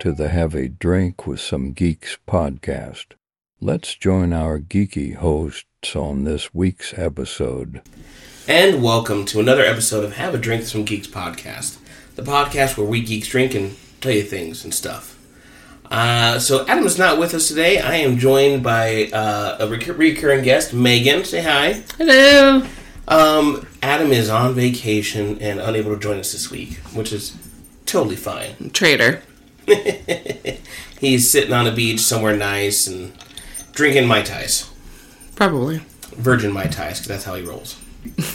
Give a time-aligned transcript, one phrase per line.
[0.00, 3.08] Welcome to the Have a Drink with Some Geeks podcast.
[3.60, 7.82] Let's join our geeky hosts on this week's episode.
[8.48, 11.76] And welcome to another episode of Have a Drink with Some Geeks podcast,
[12.16, 15.18] the podcast where we geeks drink and tell you things and stuff.
[15.90, 17.78] Uh, so Adam is not with us today.
[17.78, 21.26] I am joined by uh, a recur- recurring guest, Meagan.
[21.26, 21.82] Say hi.
[21.98, 22.66] Hello.
[23.06, 27.36] Um, Adam is on vacation and unable to join us this week, which is
[27.84, 28.70] totally fine.
[28.70, 29.22] Traitor.
[31.00, 33.12] He's sitting on a beach somewhere nice and
[33.72, 34.68] drinking mai tais,
[35.36, 35.80] Probably.
[36.16, 37.78] virgin mai tais, because that's how he rolls.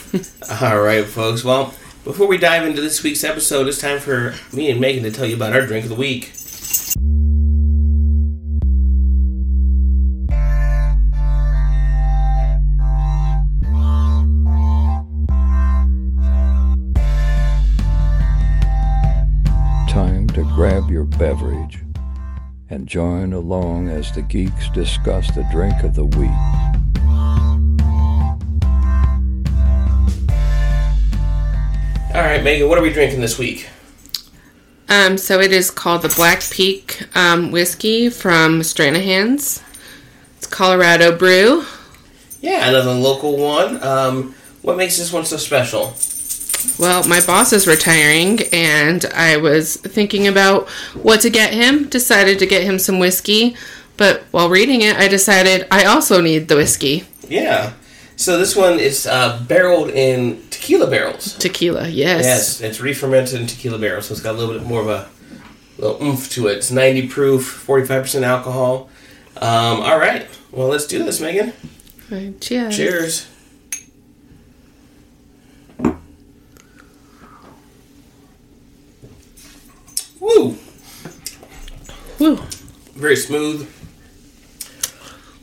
[0.61, 1.43] All right, folks.
[1.43, 5.11] Well, before we dive into this week's episode, it's time for me and Meagan to
[5.11, 6.31] tell you about our drink of the week.
[21.05, 21.79] Beverage
[22.69, 26.31] and join along as the geeks discuss the drink of the week.
[32.15, 33.69] All right, Meagan, what are we drinking this week?
[34.87, 39.63] Um, so it is called the Black Peak um, whiskey from Stranahan's.
[40.37, 41.65] It's Colorado brew.
[42.41, 43.81] Yeah, another local one.
[43.83, 45.93] Um, what makes this one so special?
[46.77, 51.87] Well, my boss is retiring, and I was thinking about what to get him.
[51.87, 53.55] Decided to get him some whiskey,
[53.97, 57.05] but while reading it, I decided I also need the whiskey.
[57.27, 57.73] Yeah.
[58.17, 61.37] So this one is uh, barreled in tequila barrels.
[61.37, 62.23] Tequila, yes.
[62.23, 65.09] Yes, it's re-fermented in tequila barrels, so it's got a little bit more of a
[65.77, 66.57] little oomph to it.
[66.57, 68.89] It's 90 proof, 45% alcohol.
[69.37, 71.51] Um, all right, well, let's do this, Meagan.
[72.09, 72.75] Right, cheers.
[72.75, 73.27] Cheers.
[80.25, 80.57] Woo!
[82.17, 82.35] Woo.
[82.95, 83.71] Very smooth.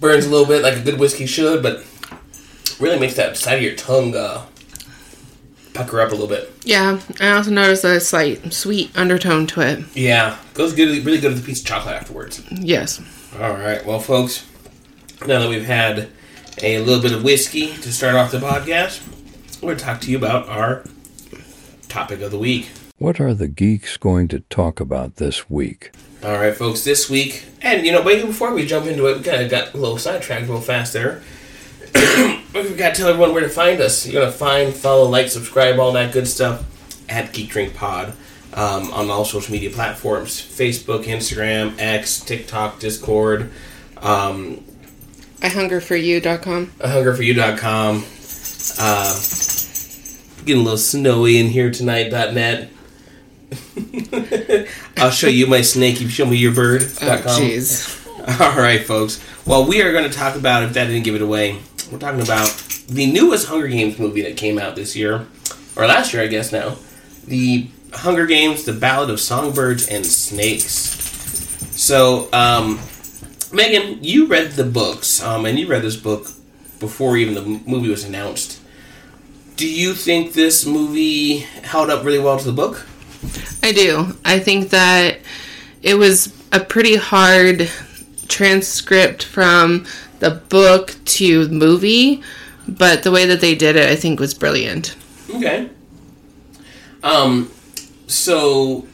[0.00, 1.84] Burns a little bit like a good whiskey should, but
[2.80, 4.44] really makes that side of your tongue uh,
[5.72, 6.52] pucker up a little bit.
[6.64, 9.84] Yeah, I also noticed a slight sweet undertone to it.
[9.94, 12.42] Yeah, goes good, really good with a piece of chocolate afterwards.
[12.50, 13.00] Yes.
[13.38, 14.44] All right, well, folks,
[15.20, 16.08] now that we've had
[16.60, 19.00] a little bit of whiskey to start off the podcast,
[19.62, 20.82] we're going to talk to you about our
[21.88, 22.70] topic of the week.
[23.02, 25.90] What are the geeks going to talk about this week?
[26.22, 29.24] All right, folks, this week, and you know, wait before we jump into it, we
[29.24, 31.20] kind of got a little sidetracked real fast there.
[32.54, 34.06] We've got to tell everyone where to find us.
[34.06, 36.64] You're going to find, follow, like, subscribe, all that good stuff
[37.10, 38.12] at Geek Drink Pod
[38.54, 43.50] um, on all social media platforms Facebook, Instagram, X, TikTok, Discord.
[43.96, 44.62] Um,
[45.42, 46.66] I hunger for hungerforyou.com.
[46.78, 48.04] hungerforyou.com.
[48.78, 52.70] Uh, getting a little snowy in here tonight.net.
[54.96, 56.00] I'll show you my snake.
[56.00, 56.82] You show me your bird.
[56.82, 57.98] Oh, jeez.
[58.40, 59.24] All right, folks.
[59.46, 61.58] Well, we are going to talk about, if that didn't give it away,
[61.90, 62.48] we're talking about
[62.88, 65.26] the newest Hunger Games movie that came out this year,
[65.76, 66.76] or last year, I guess now.
[67.26, 70.70] The Hunger Games, The Ballad of Songbirds and Snakes.
[71.76, 72.78] So, um,
[73.52, 76.28] Meagan, you read the books, um, and you read this book
[76.78, 78.60] before even the movie was announced.
[79.56, 82.86] Do you think this movie held up really well to the book?
[83.62, 84.16] I do.
[84.24, 85.18] I think that
[85.82, 87.70] it was a pretty hard
[88.28, 89.86] transcript from
[90.20, 92.22] the book to movie,
[92.68, 94.96] but the way that they did it, I think, was brilliant.
[95.30, 95.68] Okay.
[97.02, 97.50] Um,
[98.06, 98.86] so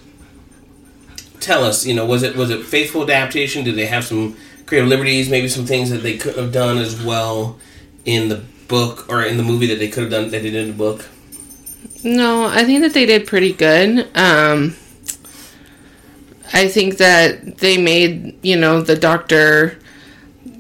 [1.41, 3.64] tell us, you know, was it was it faithful adaptation?
[3.64, 4.37] Did they have some
[4.67, 5.29] creative liberties?
[5.29, 7.58] Maybe some things that they couldn't have done as well
[8.05, 10.55] in the book or in the movie that they could have done that they did
[10.55, 11.06] in the book.
[12.05, 14.09] No, I think that they did pretty good.
[14.17, 14.77] Um,
[16.53, 19.79] I think that they made, you know, the doctor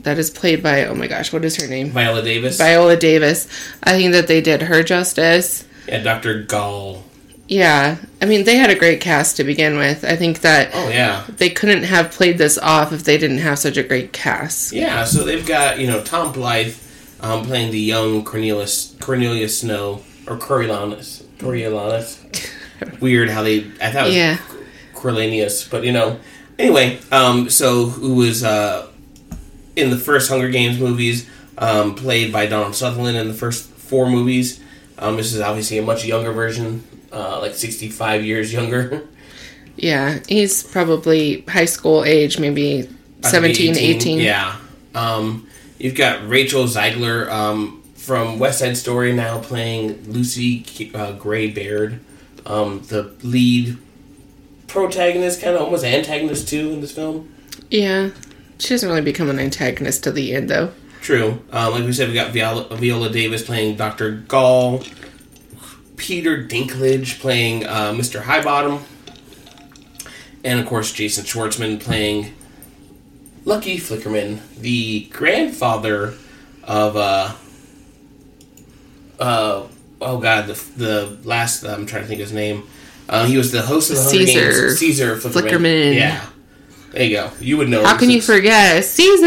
[0.02, 1.90] that is played by, oh my gosh, what is her name?
[1.90, 3.46] Viola Davis, Viola Davis.
[3.82, 5.64] I think that they did her justice.
[5.86, 7.04] yeah, Doctor Gall.
[7.46, 7.96] Yeah.
[8.20, 10.04] I mean, they had a great cast to begin with.
[10.04, 13.58] I think that Oh yeah, they couldn't have played this off if they didn't have
[13.58, 14.72] such a great cast.
[14.72, 15.04] yeah.
[15.04, 16.76] So they've got you know Tom Blythe
[17.20, 22.18] um, playing the young Cornelius Cornelius Snow or Coriolanus Coriolanus.
[23.00, 24.38] Weird how they I thought it was Yeah.
[24.94, 26.18] Cornelius, but you know.
[26.58, 28.88] Anyway, um, so who was uh,
[29.76, 34.10] in the first Hunger Games movies, um, played by Donald Sutherland in the first four
[34.10, 34.60] movies.
[34.98, 36.82] Um, this is obviously a much younger version,
[37.12, 39.06] uh, like 65 years younger.
[39.80, 40.18] Yeah.
[40.28, 42.88] He's probably high school age, maybe
[43.22, 44.18] 17, 18.
[44.18, 44.56] Yeah.
[44.92, 45.46] Um,
[45.78, 50.64] you've got Rachel Zegler um, from West Side Story now playing Lucy
[50.94, 52.00] uh, Gray Baird,
[52.46, 53.76] um, the lead
[54.68, 57.30] protagonist, kind of almost antagonist too in this film.
[57.70, 58.10] Yeah.
[58.58, 60.72] She doesn't really become an antagonist till the end, though.
[61.02, 61.42] True.
[61.52, 64.12] Um, like we said, we got Viola, Viola Davis playing Dr.
[64.12, 64.82] Gall,
[65.96, 68.22] Peter Dinklage playing uh, Mr.
[68.22, 68.82] Highbottom,
[70.44, 72.32] and of course Jason Schwartzman playing
[73.44, 76.14] Lucky Flickerman, the grandfather
[76.64, 77.34] of uh,
[79.18, 79.66] uh,
[80.00, 82.66] oh god, the the last I'm trying to think of his name.
[83.08, 84.78] Uh, he was the host of the Hunger Caesar Games.
[84.78, 85.50] Caesar Flickerman.
[85.50, 85.94] Flickerman.
[85.94, 86.26] Yeah,
[86.92, 87.30] there you go.
[87.40, 87.84] You would know.
[87.84, 89.26] How can you forget Caesar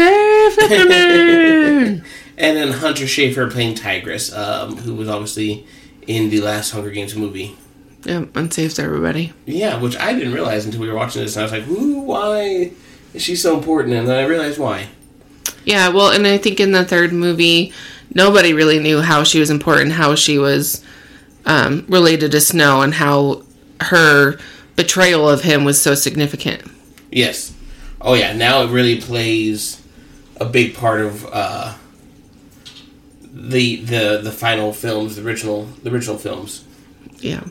[0.56, 2.04] Flickerman?
[2.38, 5.66] And then Hunter Schafer playing Tigris, um, who was obviously
[6.06, 7.56] in the last Hunger Games movie.
[8.04, 9.32] Yeah, unsafe to everybody.
[9.46, 12.00] Yeah, which I didn't realize until we were watching this, and I was like, "Ooh,
[12.00, 12.72] why
[13.14, 14.88] is she so important?" And then I realized why.
[15.64, 17.72] Yeah, well, and I think in the third movie,
[18.14, 20.84] nobody really knew how she was important, how she was
[21.44, 23.42] um, related to Snow, and how
[23.80, 24.38] her
[24.76, 26.62] betrayal of him was so significant.
[27.10, 27.54] Yes.
[28.00, 28.32] Oh yeah.
[28.32, 29.80] Now it really plays
[30.36, 31.74] a big part of uh,
[33.22, 36.64] the the the final films, the original the original films.
[37.18, 37.44] Yeah.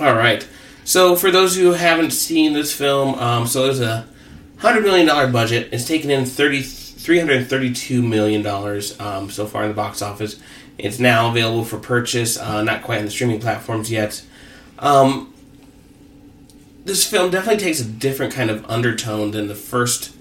[0.00, 0.46] All right.
[0.84, 4.06] So for those who haven't seen this film, um, so there's a
[4.58, 5.70] hundred million dollar budget.
[5.72, 6.62] It's taken in thirty
[7.04, 10.40] three hundred thirty two million dollars um, so far in the box office.
[10.78, 12.38] It's now available for purchase.
[12.38, 14.24] Uh, not quite on the streaming platforms yet.
[14.78, 15.34] Um,
[16.86, 20.16] this film definitely takes a different kind of undertone than the first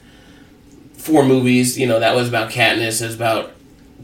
[0.97, 1.79] four movies.
[1.79, 3.01] You know that was about Katniss.
[3.01, 3.53] It was about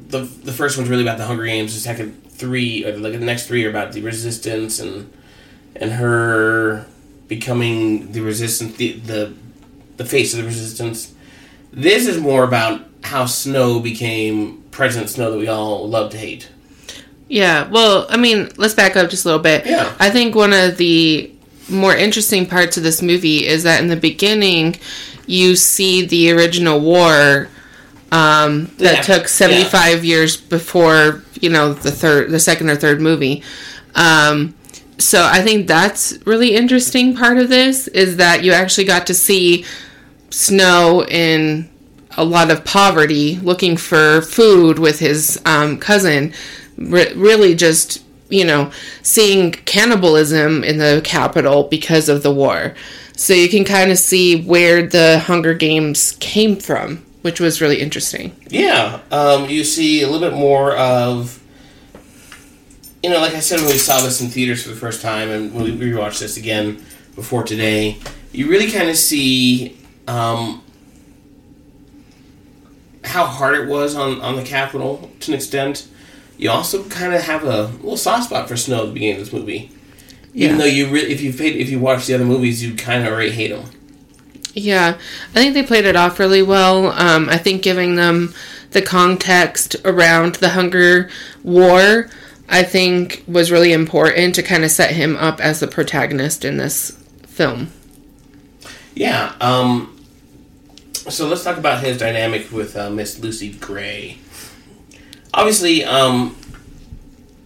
[0.08, 1.74] the the first one's really about the Hunger Games.
[1.74, 5.12] The second three, or like the next three, are about the Resistance and
[5.76, 6.88] and her
[7.28, 9.34] becoming the resistance, the, the
[9.98, 11.14] the face of the resistance.
[11.72, 16.50] This is more about how Snow became President Snow that we all love to hate.
[17.28, 19.66] Yeah, well, I mean, let's back up just a little bit.
[19.66, 19.96] Yeah.
[20.00, 21.32] I think one of the
[21.70, 24.78] more interesting parts of this movie is that in the beginning,
[25.28, 27.48] you see the original war
[28.12, 33.00] um, that Yeah, took 75 years before, you know, the third, the second or third
[33.00, 33.44] movie.
[33.94, 34.56] Um,
[34.98, 39.14] so I think that's really interesting part of this is that you actually got to
[39.14, 39.66] see
[40.30, 41.70] Snow in
[42.18, 46.34] a lot of poverty, looking for food with his um, cousin.
[46.78, 48.72] Re- really, just you know,
[49.02, 52.76] seeing cannibalism in the capital because of the war.
[53.16, 57.82] So you can kind of see where the Hunger Games came from, which was really
[57.82, 58.36] interesting.
[58.50, 61.44] Yeah, um, you see a little bit more of,
[63.04, 65.30] you know, like I said when we saw this in theaters for the first time,
[65.30, 66.84] and when we rewatched this again
[67.16, 67.98] before today,
[68.32, 69.76] you really kind of see
[70.10, 70.64] um,
[73.04, 75.88] how hard it was on, on the Capitol to an extent.
[76.38, 79.26] You also kind of have a little soft spot for Snow at the beginning of
[79.26, 79.72] this movie.
[80.34, 83.06] Even though you really, if you paid, if you watch the other movies, you kind
[83.06, 83.66] of already hate him.
[84.54, 84.98] Yeah,
[85.32, 86.88] I think they played it off really well.
[86.88, 88.34] Um, I think giving them
[88.72, 91.10] the context around the Hunger
[91.44, 92.10] War,
[92.48, 96.58] I think, was really important to kind of set him up as the protagonist in
[96.58, 96.92] this
[97.24, 97.72] film.
[98.96, 99.34] Yeah.
[99.42, 99.99] Um,
[101.08, 104.18] so let's talk about his dynamic with uh, Miss Lucy Gray.
[105.34, 106.36] Obviously, um,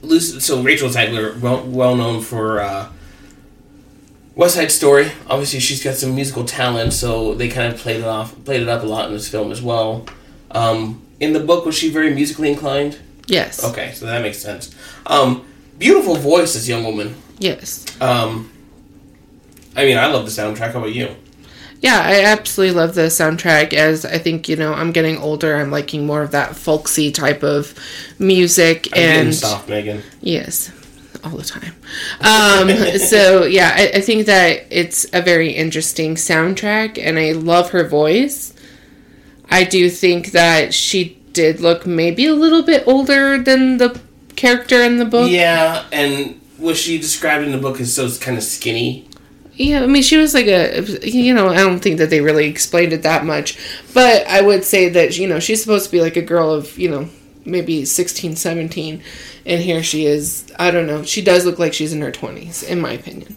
[0.01, 2.89] Lucy, so Rachel Zegler, well, well known for uh,
[4.35, 5.11] West Side Story.
[5.29, 8.69] Obviously, she's got some musical talent, so they kind of played it off, played it
[8.69, 10.05] up a lot in this film as well.
[10.51, 12.99] Um, in the book, was she very musically inclined?
[13.27, 13.63] Yes.
[13.63, 14.75] Okay, so that makes sense.
[15.05, 15.45] Um,
[15.77, 17.15] beautiful voice, this young woman.
[17.39, 17.85] Yes.
[18.01, 18.51] Um,
[19.75, 20.71] I mean, I love the soundtrack.
[20.73, 21.15] How about you?
[21.83, 23.73] Yeah, I absolutely love the soundtrack.
[23.73, 25.57] As I think you know, I'm getting older.
[25.57, 27.77] I'm liking more of that folksy type of
[28.17, 30.01] music, I'm and soft, Meagan.
[30.21, 30.71] Yes,
[31.25, 31.75] all the time.
[32.21, 37.71] Um, so yeah, I, I think that it's a very interesting soundtrack, and I love
[37.71, 38.53] her voice.
[39.49, 43.99] I do think that she did look maybe a little bit older than the
[44.37, 45.29] character in the book.
[45.29, 49.09] Yeah, and was she described in the book as so kind of skinny?
[49.55, 52.47] Yeah, I mean, she was like a, you know, I don't think that they really
[52.47, 53.57] explained it that much,
[53.93, 56.77] but I would say that, you know, she's supposed to be like a girl of,
[56.77, 57.07] you know,
[57.45, 59.03] maybe 16, 17,
[59.45, 62.63] and here she is, I don't know, she does look like she's in her 20s,
[62.63, 63.35] in my opinion.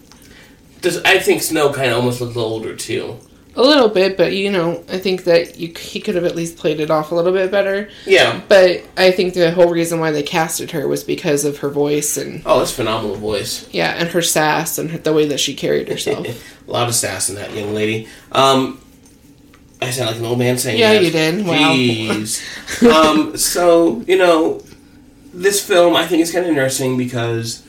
[0.80, 3.18] Does I think Snow kind of almost looks older too.
[3.56, 6.58] A little bit, but, you know, I think that you, he could have at least
[6.58, 8.40] played it off a little bit better, Yeah.
[8.48, 12.18] but I think the whole reason why they casted her was because of her voice
[12.18, 13.66] and, Oh, that's phenomenal voice.
[13.72, 16.26] yeah, and her sass and her, the way that she carried herself.
[16.68, 18.08] a lot of sass in that young lady.
[18.32, 18.78] Um,
[19.80, 21.04] I sound like an old man saying Yeah, that.
[21.04, 21.46] you did.
[21.46, 21.72] Wow.
[21.74, 22.82] Jeez.
[22.92, 24.62] um, so you know,
[25.34, 27.62] this film I think is kind of interesting because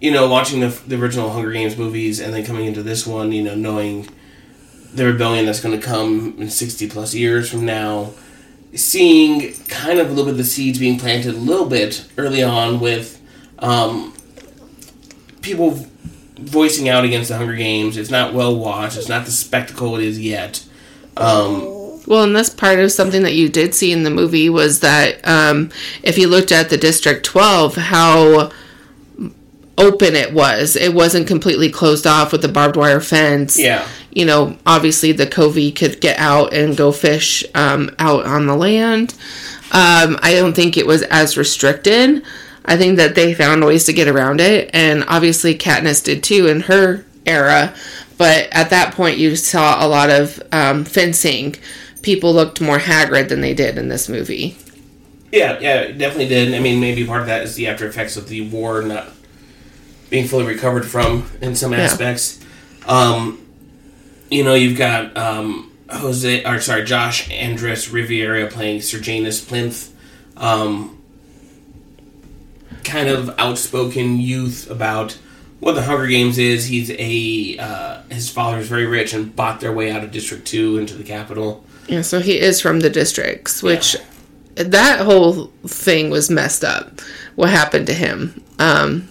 [0.00, 3.30] you know, watching the, the original Hunger Games movies and then coming into this one,
[3.32, 4.08] you know, knowing
[4.94, 8.12] the rebellion that's going to come in 60 plus years from now,
[8.74, 12.42] seeing kind of a little bit of the seeds being planted a little bit early
[12.42, 13.20] on with
[13.58, 14.14] um,
[15.40, 15.86] people
[16.36, 17.96] voicing out against the Hunger Games.
[17.96, 18.96] It's not well watched.
[18.96, 20.64] It's not the spectacle it is yet.
[21.16, 21.62] Um,
[22.06, 25.26] Well, and that's part of something that you did see in the movie was that
[25.26, 25.70] um,
[26.02, 28.50] if you looked at the District 12, how
[29.82, 30.76] open it was.
[30.76, 33.58] It wasn't completely closed off with the barbed wire fence.
[33.58, 38.46] yeah, You know, obviously the Covey could get out and go fish um, out on
[38.46, 39.14] the land.
[39.72, 42.22] Um, I don't think it was as restricted.
[42.64, 46.46] I think that they found ways to get around it, and obviously Katniss did too
[46.46, 47.74] in her era.
[48.18, 51.56] But at that point, you saw a lot of um, fencing.
[52.02, 54.56] People looked more haggard than they did in this movie.
[55.32, 56.54] yeah, yeah, definitely did.
[56.54, 59.08] I mean, maybe part of that is the after effects of the war not
[60.12, 62.38] being fully recovered from in some aspects.
[62.86, 63.46] Um,
[64.30, 69.90] you know, you've got um, Jose, or sorry, Josh Andres Rivera playing Sejanus Plinth.
[70.36, 71.02] Um,
[72.84, 75.12] kind of outspoken youth about
[75.60, 76.66] what the Hunger Games is.
[76.66, 80.46] He's a uh, his father is very rich and bought their way out of District
[80.46, 81.64] Two into the capital.
[81.88, 83.96] Yeah, so he is from the districts, which
[84.56, 87.00] that whole thing was messed up.
[87.34, 88.44] What happened to him?
[88.58, 89.08] Um,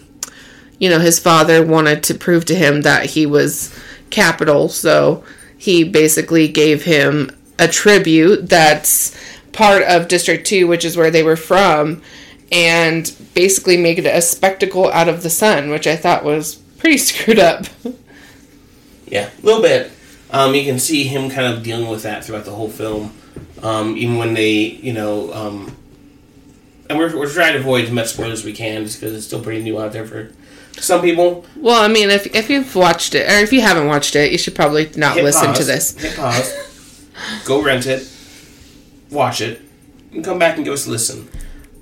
[0.81, 3.71] you know, his father wanted to prove to him that he was
[4.09, 5.23] capital, so
[5.55, 9.15] he basically gave him a tribute that's
[9.51, 12.01] part of District 2, which is where they were from,
[12.51, 16.97] and basically made it a spectacle out of the sun, which I thought was pretty
[16.97, 17.67] screwed up.
[19.05, 19.91] Yeah, a little bit.
[20.31, 23.13] Um, you can see him kind of dealing with that throughout the whole film.
[23.61, 25.77] Um, even when they, you know, um,
[26.89, 29.27] and we're, we're trying to avoid as much spoilers as we can just because it's
[29.27, 30.31] still pretty new out there for
[30.77, 31.45] some people.
[31.55, 34.37] Well, I mean, if if you've watched it, or if you haven't watched it, you
[34.37, 35.97] should probably not Hit listen pause, to this.
[35.97, 37.07] Hit pause.
[37.45, 38.07] go rent it.
[39.09, 39.61] Watch it.
[40.11, 41.29] And come back and give us a listen.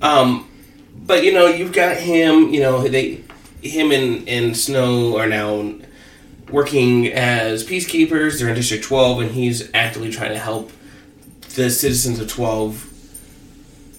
[0.02, 0.48] Um,
[0.94, 2.48] but you know, you've got him.
[2.52, 3.22] You know, they,
[3.62, 5.74] him and and Snow are now
[6.50, 8.38] working as peacekeepers.
[8.38, 10.72] They're in District Twelve, and he's actively trying to help
[11.54, 12.86] the citizens of Twelve.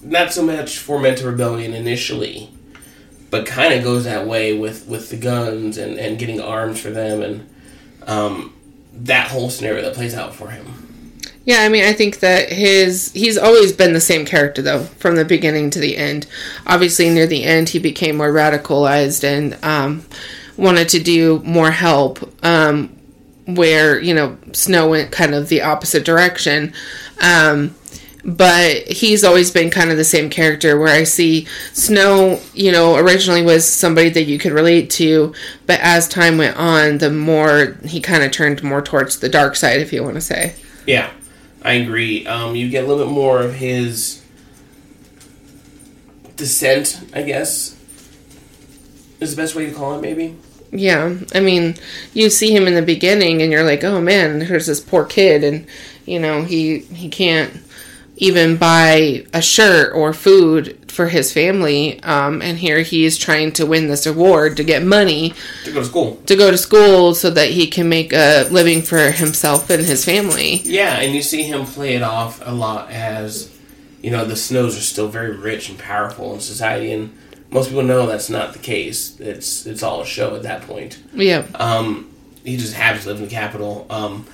[0.02, 2.51] Not so much for Mental rebellion initially,
[3.32, 6.90] but kind of goes that way with with the guns and and getting arms for
[6.90, 7.48] them and.
[8.06, 8.52] Um,
[8.92, 10.66] that whole scenario that plays out for him.
[11.44, 15.16] Yeah, I mean, I think that his he's always been the same character though, from
[15.16, 16.26] the beginning to the end.
[16.66, 20.04] Obviously, near the end, he became more radicalized and um,
[20.56, 22.20] wanted to do more help.
[22.44, 22.96] Um,
[23.46, 26.72] where you know Snow went kind of the opposite direction.
[27.20, 27.74] Um,
[28.24, 32.96] but he's always been kind of the same character where I see Snow, you know,
[32.96, 35.34] originally was somebody that you could relate to,
[35.66, 39.56] but as time went on, the more he kind of turned more towards the dark
[39.56, 40.54] side, if you want to say.
[40.86, 41.10] Yeah,
[41.62, 42.26] I agree.
[42.26, 44.22] Um, you get a little bit more of his
[46.36, 47.76] descent, I guess,
[49.20, 50.36] is the best way to call it, maybe.
[50.70, 51.76] Yeah, I mean,
[52.14, 55.44] you see him in the beginning, and you're like, "Oh man, there's this poor kid,"
[55.44, 55.66] and
[56.06, 57.52] you know he he can't
[58.22, 63.50] even buy a shirt or food for his family, um, and here he is trying
[63.52, 65.32] to win this award to get money
[65.64, 66.16] To go to school.
[66.26, 70.04] to go to school so that he can make a living for himself and his
[70.04, 70.56] family.
[70.64, 73.50] Yeah, and you see him play it off a lot as,
[74.02, 77.16] you know, the Snows are still very rich and powerful in society, and
[77.50, 79.18] most people know that's not the case.
[79.18, 80.98] It's it's all a show at that point.
[81.14, 82.10] Yeah, Um,
[82.44, 83.86] he just happens to live in the capital.
[83.90, 84.26] Um,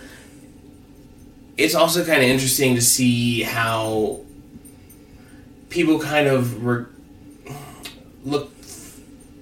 [1.59, 4.21] it's also kind of interesting to see how
[5.69, 6.87] people kind of re-
[8.25, 8.51] look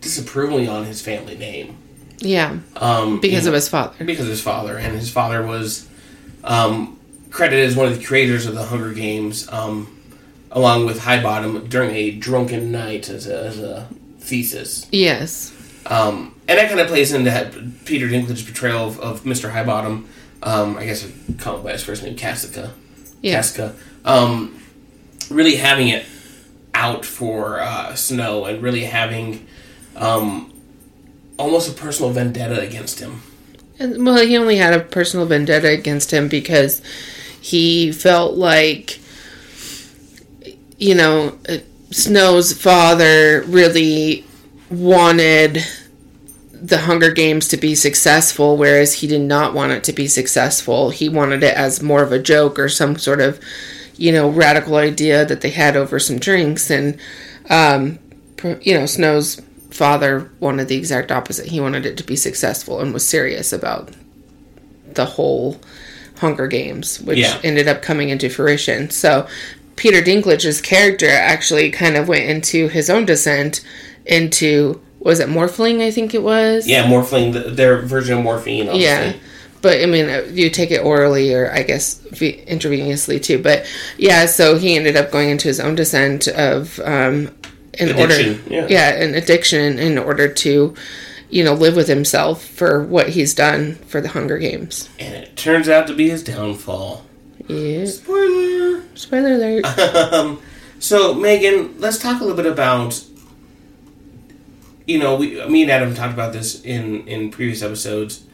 [0.00, 1.76] disapprovingly on his family name
[2.20, 4.04] yeah, um, because you of know, his father.
[4.04, 5.86] because of his father, and his father was
[6.44, 6.98] um,
[7.30, 10.00] credited as one of the creators of the Hunger Games, um,
[10.50, 14.86] along with Highbottom during a drunken night as a, as a thesis.
[14.90, 15.52] Yes,
[15.84, 17.30] Um, and that kind of plays into
[17.84, 19.52] Peter Dinklage's portrayal of, of Mr.
[19.52, 20.06] Highbottom.
[20.42, 22.72] Um, I guess I'd call him by his first name, Cassica.
[23.22, 23.36] Yeah.
[23.36, 23.74] Cassica.
[24.04, 24.60] Um,
[25.30, 26.04] really having it
[26.74, 29.46] out for uh, Snow and really having
[29.96, 30.52] um,
[31.38, 33.22] almost a personal vendetta against him.
[33.78, 36.82] And, well, he only had a personal vendetta against him because
[37.40, 39.00] he felt like,
[40.78, 41.58] you know, uh,
[41.90, 44.24] Snow's father really
[44.70, 45.64] wanted
[46.62, 50.90] the Hunger Games to be successful, whereas he did not want it to be successful.
[50.90, 53.38] He wanted it as more of a joke or some sort of,
[53.96, 56.70] you know, radical idea that they had over some drinks.
[56.70, 56.98] And,
[57.50, 57.98] um,
[58.62, 61.46] you know, Snow's father wanted the exact opposite.
[61.46, 63.90] He wanted it to be successful and was serious about
[64.94, 65.60] the whole
[66.18, 67.38] Hunger Games, which Yeah.
[67.44, 68.88] ended up coming into fruition.
[68.90, 69.26] So
[69.76, 73.60] Peter Dinklage's character actually kind of went into his own descent
[74.06, 75.80] into was it morphling?
[75.80, 76.66] I think it was.
[76.66, 78.68] Yeah, morphine, th- their version of morphine.
[78.68, 78.82] Obviously.
[78.82, 79.12] Yeah.
[79.62, 83.40] But I mean, uh, you take it orally or I guess intravenously too.
[83.40, 87.30] But yeah, so he ended up going into his own descent of um,
[87.74, 88.90] in Addiction, order, yeah.
[88.90, 90.74] an addiction in order to,
[91.30, 94.88] you know, live with himself for what he's done for the Hunger Games.
[94.98, 97.06] And it turns out to be his downfall.
[97.46, 97.84] Yeah.
[97.84, 98.82] Spoiler.
[98.94, 99.78] Spoiler alert.
[100.12, 100.42] um,
[100.80, 103.04] so Meagan, let's talk a little bit about.
[104.86, 108.24] You know, we, me and Adam talked about this in in previous episodes.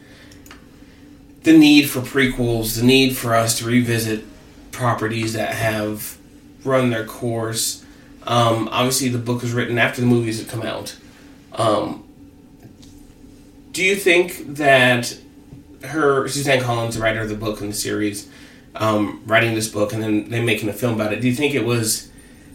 [1.43, 4.25] The need for prequels, the need for us to revisit
[4.71, 6.17] properties that have
[6.65, 7.85] run their course.
[8.25, 10.97] Um, obviously, the book was written after the movies had come out.
[11.55, 12.07] Um,
[13.73, 15.19] do you think that
[15.85, 18.29] her Suzanne Collins, the writer of the book and the series,
[18.75, 21.21] um, writing this book and then then making a film about it.
[21.21, 22.11] Do you think it was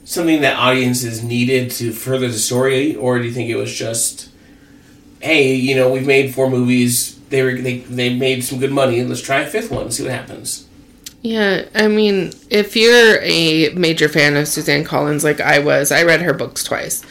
[0.08, 4.30] something that audiences needed to further the story, or do you think it was just,
[5.20, 9.00] hey, you know, we've made four movies, they were they they made some good money,
[9.00, 10.66] and let's try a fifth one, and see what happens.
[11.24, 16.04] Yeah, I mean, if you're a major fan of Suzanne Collins, like I was, I
[16.04, 17.04] read her books twice.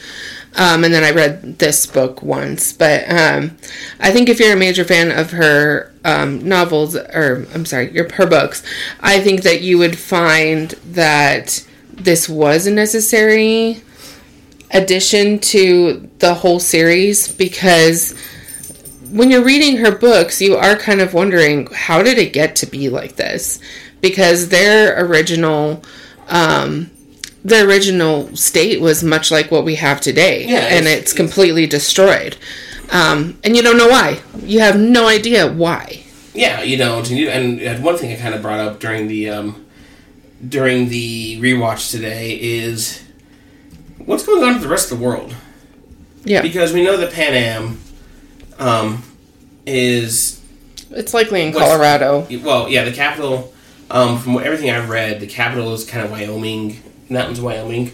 [0.55, 2.73] Um, and then I read this book once.
[2.73, 3.57] But um,
[3.99, 8.11] I think if you're a major fan of her um, novels, or I'm sorry, your
[8.13, 8.63] her books,
[9.01, 11.63] I think that you would find that
[11.97, 13.81] this was a necessary
[14.71, 18.13] addition to the whole series because
[19.09, 22.65] when you're reading her books, you are kind of wondering how did it get to
[22.65, 23.59] be like this?
[24.01, 25.81] Because their original,
[26.27, 26.91] um,
[27.43, 31.65] their original state was much like what we have today, Yeah, and it's- it's, completely
[31.65, 32.35] destroyed.
[32.91, 34.19] Um, and you don't know why.
[34.45, 36.03] You have no idea why.
[36.33, 39.29] Yeah, you know, and you- and one thing I kind of brought up during the
[39.29, 39.65] um,
[40.47, 43.03] during the rewatch today is
[43.97, 45.33] what's going on with the rest of the world.
[46.23, 47.79] Yeah, Because we know that Panem
[48.59, 49.03] um,
[49.65, 50.41] is
[50.91, 52.27] it's likely in Colorado.
[52.43, 53.53] well, yeah, the capital.
[53.89, 57.93] Um, from what- everything I've read, the capital is kind of Wyoming, mountains, of Wyoming,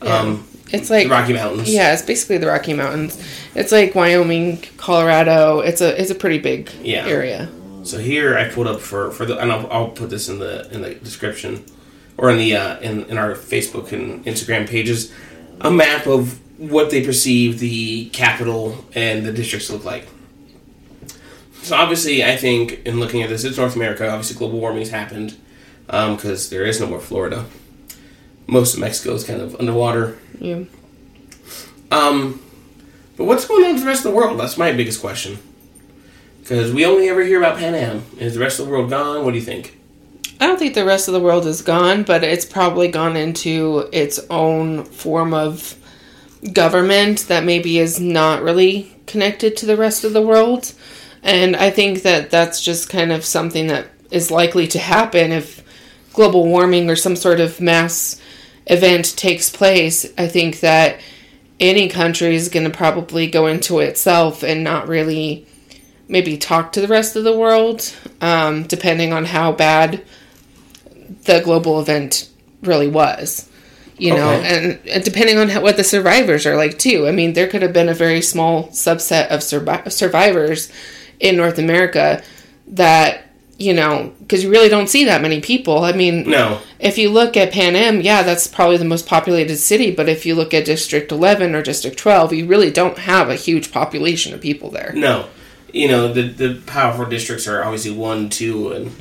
[0.00, 1.68] um, It's like the Rocky Mountains.
[1.72, 3.18] yeah, it's basically the Rocky Mountains.
[3.56, 5.58] It's like Wyoming, Colorado.
[5.60, 7.04] It's a it's a pretty big Yeah.
[7.06, 7.48] area.
[7.84, 10.72] So here I pulled up for for the, and I'll, I'll put this in the
[10.72, 11.64] in the description,
[12.16, 15.12] or in the uh, in in our Facebook and Instagram pages,
[15.60, 20.08] a map of what they perceive the capital and the districts look like.
[21.62, 24.08] So obviously, I think in looking at this, it's North America.
[24.08, 25.36] Obviously, global warming has happened
[25.86, 27.44] because there is no more Florida.
[28.46, 30.18] Most of Mexico is kind of underwater.
[30.38, 30.64] Yeah.
[31.90, 32.40] Um,
[33.16, 34.38] but what's going on with the rest of the world?
[34.38, 35.38] That's my biggest question.
[36.44, 38.04] Because we only ever hear about Panem.
[38.18, 39.24] Is the rest of the world gone?
[39.24, 39.78] What do you think?
[40.38, 43.88] I don't think the rest of the world is gone, but it's probably gone into
[43.92, 45.74] its own form of
[46.52, 50.74] government that maybe is not really connected to the rest of the world.
[51.22, 55.64] And I think that that's just kind of something that is likely to happen if
[56.12, 58.20] global warming or some sort of mass
[58.66, 60.04] event takes place.
[60.18, 61.00] I think that
[61.58, 65.46] any country is going to probably go into itself and not really
[66.08, 70.02] maybe talk to the rest of the world, um, depending on how bad
[71.24, 72.28] the global event
[72.62, 73.48] really was.
[73.96, 77.06] You know, and, and depending on how, what the survivors are like too.
[77.06, 80.70] I mean, there could have been a very small subset of survi- survivors
[81.20, 82.20] in North America
[82.66, 83.20] that
[83.56, 85.84] you know because you really don't see that many people.
[85.84, 86.58] I mean, No.
[86.80, 89.92] if you look at Panem, yeah, that's probably the most populated city.
[89.92, 93.36] But if you look at District 11 or District 12, you really don't have a
[93.36, 94.92] huge population of people there.
[94.96, 95.28] No.
[95.74, 98.96] You know, the, the powerful districts are obviously 1, 2, and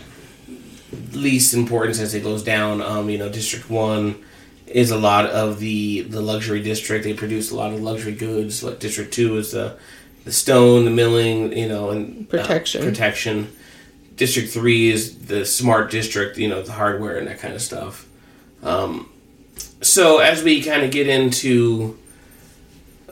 [1.12, 2.82] least importance as it goes down.
[2.82, 4.16] Um, you know, District 1
[4.66, 7.04] is a lot of the, the luxury district.
[7.04, 8.64] They produce a lot of luxury goods.
[8.64, 9.78] Like District 2 is the,
[10.26, 12.84] the stone, the milling, you know, and uh, Protection.
[12.84, 13.56] protection.
[14.16, 18.08] District 3 is the smart district, you know, the hardware and that kind of stuff.
[18.64, 19.12] Um,
[19.82, 22.00] so as we kind of get into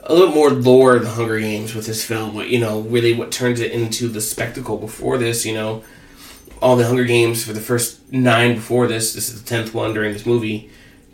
[0.04, 3.30] a little more lore of the Hunger Games with this film, you know, really what
[3.30, 5.84] turns it into the spectacle before this, you know,
[6.60, 9.94] all the Hunger Games for the first nine before this, this is the tenth one
[9.94, 10.70] during this movie,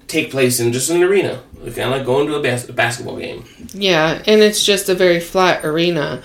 [0.07, 3.19] take place in just an arena, kind of like going to a, bas- a basketball
[3.19, 3.45] game.
[3.73, 6.23] Yeah, and it's just a very flat arena.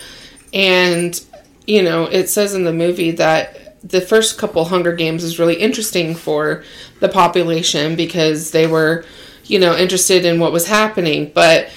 [0.54, 1.20] And,
[1.68, 5.56] you know, it says in the movie that the first couple Hunger Games is really
[5.56, 6.64] interesting for
[7.02, 9.04] the population because they were,
[9.46, 11.32] you know, interested in what was happening.
[11.34, 11.70] But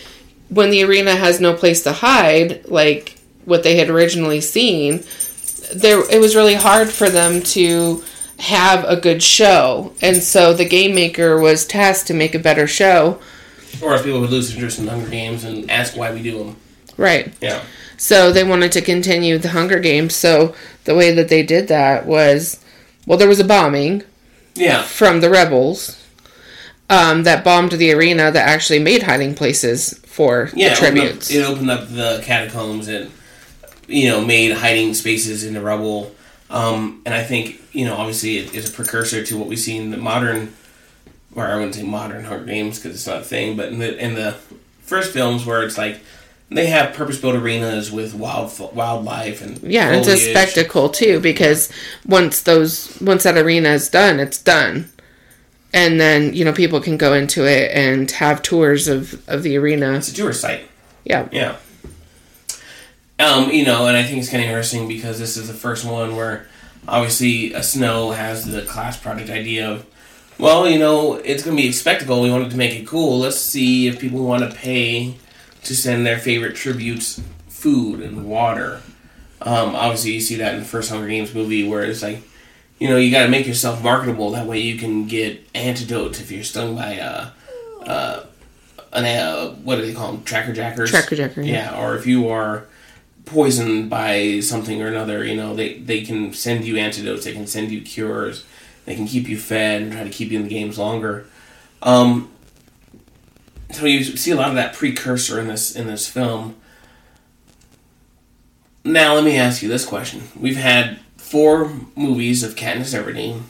[0.48, 5.04] when the arena has no place to hide, like what they had originally seen,
[5.74, 8.02] there it was really hard for them to
[8.38, 9.92] have a good show.
[10.02, 13.20] And so the game maker was tasked to make a better show.
[13.82, 16.56] Or else people would lose interest in Hunger Games and ask why we do them.
[16.96, 17.35] Right.
[17.40, 17.62] Yeah.
[17.98, 20.14] So they wanted to continue the Hunger Games.
[20.14, 20.54] So
[20.85, 22.62] the way that they did that was
[23.06, 24.02] well, there was a bombing
[24.54, 24.82] Yeah.
[24.82, 26.02] from the rebels
[26.90, 30.74] um, that bombed the arena that actually made hiding places for Yeah.
[30.74, 33.11] the it opened up- It opened up the catacombs and,
[33.87, 36.14] you know, made hiding spaces in the rubble.
[36.48, 39.76] Um, and I think, you know, obviously it is a precursor to what we see
[39.76, 40.55] in the modern,
[41.35, 43.96] or I wouldn't say modern horror Games because it's not a thing, but in the,
[44.02, 44.37] in the
[44.83, 45.98] first films where it's like
[46.50, 51.68] they have purpose-built arenas with wild wildlife and Yeah, and it's a spectacle too because
[52.07, 54.88] once those once that arena is done, it's done.
[55.77, 59.59] And then, you know, people can go into it and have tours of, of the
[59.59, 59.93] arena.
[59.93, 60.67] It's a tour site.
[61.05, 61.29] Yeah.
[61.31, 61.57] Yeah.
[63.19, 65.85] Um, you know, and I think it's kind of interesting because this is the first
[65.85, 66.49] one where
[66.89, 69.85] obviously a Snow has the class project idea of,
[70.39, 72.23] well, you know, it's going to be a spectacle.
[72.23, 73.19] We wanted to make it cool.
[73.19, 75.17] Let's see if people want to pay
[75.65, 78.81] to send their favorite tributes food and water.
[79.43, 82.23] Um, obviously, you see that in the first Hunger Games movie where it's like,
[82.79, 84.31] you know, you got to make yourself marketable.
[84.33, 87.29] That way, you can get antidotes if you're stung by a,
[87.83, 88.27] uh,
[88.93, 90.25] an uh, what do they call them?
[90.25, 90.91] Tracker jackers.
[90.91, 91.73] Tracker jacker, yeah.
[91.73, 92.67] Yeah, or if you are
[93.25, 97.25] poisoned by something or another, you know, they they can send you antidotes.
[97.25, 98.45] They can send you cures.
[98.85, 101.27] They can keep you fed and try to keep you in the games longer.
[101.83, 102.31] Um,
[103.73, 106.57] so you see a lot of that precursor in this in this film.
[108.85, 113.43] Now let me ask you this question: We've had four movies of Katniss Everdeen.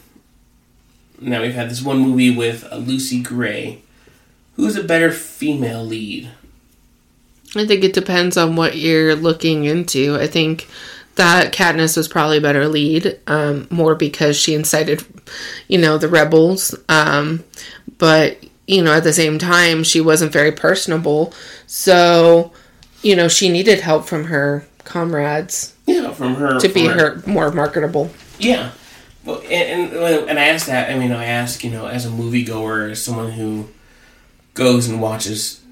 [1.21, 3.83] Now we've had this one movie with Lucy Gray.
[4.55, 6.31] Who's a better female lead?
[7.55, 10.17] I think it depends on what you're looking into.
[10.17, 10.69] I think
[11.17, 15.05] that Katniss was probably a better lead, um, more because she incited,
[15.69, 16.75] you know, the rebels.
[16.89, 17.45] Um,
[17.99, 21.35] but you know, at the same time, she wasn't very personable,
[21.67, 22.53] so
[23.03, 25.76] you know, she needed help from her comrades
[26.17, 28.11] from her to be her more marketable.
[28.39, 28.71] Yeah.
[29.25, 30.91] Well, and, and and I ask that.
[30.91, 33.69] I mean, I ask you know, as a moviegoer, as someone who
[34.55, 35.63] goes and watches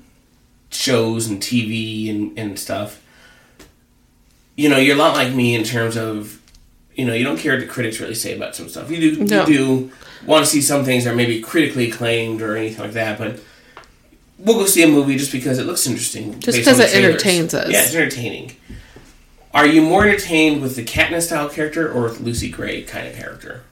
[0.70, 3.00] shows and TV and and stuff.
[4.57, 6.40] You know, you're a lot like me in terms of,
[6.94, 8.88] you know, you don't care what the critics really say about some stuff.
[8.88, 9.46] You do, No.
[9.46, 9.92] you do
[10.26, 13.40] want to see some things that are maybe critically acclaimed or anything like that, but
[14.38, 16.38] we'll go see a movie just because it looks interesting.
[16.38, 17.04] Just because it trailers.
[17.14, 17.68] entertains us.
[17.72, 18.52] Yeah, it's entertaining.
[19.55, 23.14] Are you more entertained with the Katniss style character or with Lucy Gray kind of
[23.14, 23.62] character?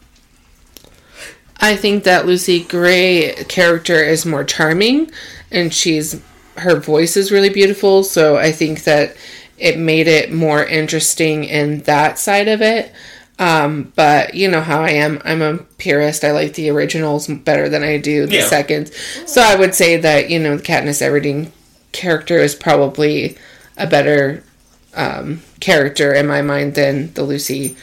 [1.60, 5.10] I think that Lucy Gray character is more charming
[5.50, 6.20] and she's
[6.56, 9.16] her voice is really beautiful, so I think that
[9.58, 12.92] it made it more interesting in that side of it.
[13.38, 15.20] Um, but you know how I am.
[15.24, 16.24] I'm a purist.
[16.24, 18.46] I like the originals better than I do the Yeah.
[18.48, 18.92] seconds.
[19.26, 21.50] So I would say that, you know, the Katniss Everdeen
[21.92, 23.36] character is probably
[23.76, 24.44] a better
[24.94, 27.76] um, character in my mind than the Lucy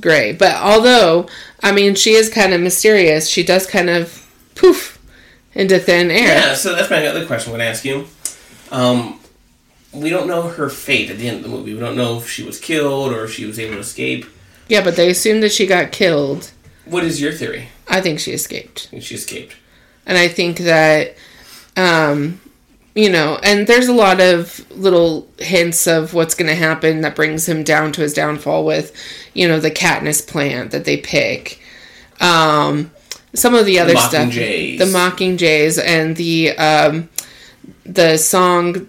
[0.00, 0.32] Gray.
[0.32, 1.28] But although,
[1.62, 4.98] I mean, she is kind of mysterious, she does kind of poof
[5.54, 6.38] into thin air.
[6.38, 8.06] Yeah, so that's my other question I'm going to ask you.
[8.70, 9.20] Um,
[9.92, 11.72] we don't know her fate at the end of the movie.
[11.72, 14.26] We don't know if she was killed or if she was able to escape.
[14.68, 16.50] Yeah, but they assume that she got killed.
[16.84, 17.68] What is your theory?
[17.88, 18.88] I think she escaped.
[19.00, 19.56] She escaped.
[20.04, 21.14] And I think that,
[21.76, 22.40] um,
[22.96, 27.14] you know, and there's a lot of little hints of what's going to happen that
[27.14, 28.92] brings him down to his downfall with,
[29.34, 31.60] you know, the Katniss plant that they pick.
[32.20, 32.90] Um,
[33.34, 34.78] some of the other stuff, Mockingjays.
[34.78, 37.10] the Mockingjays, and the um,
[37.84, 38.88] the song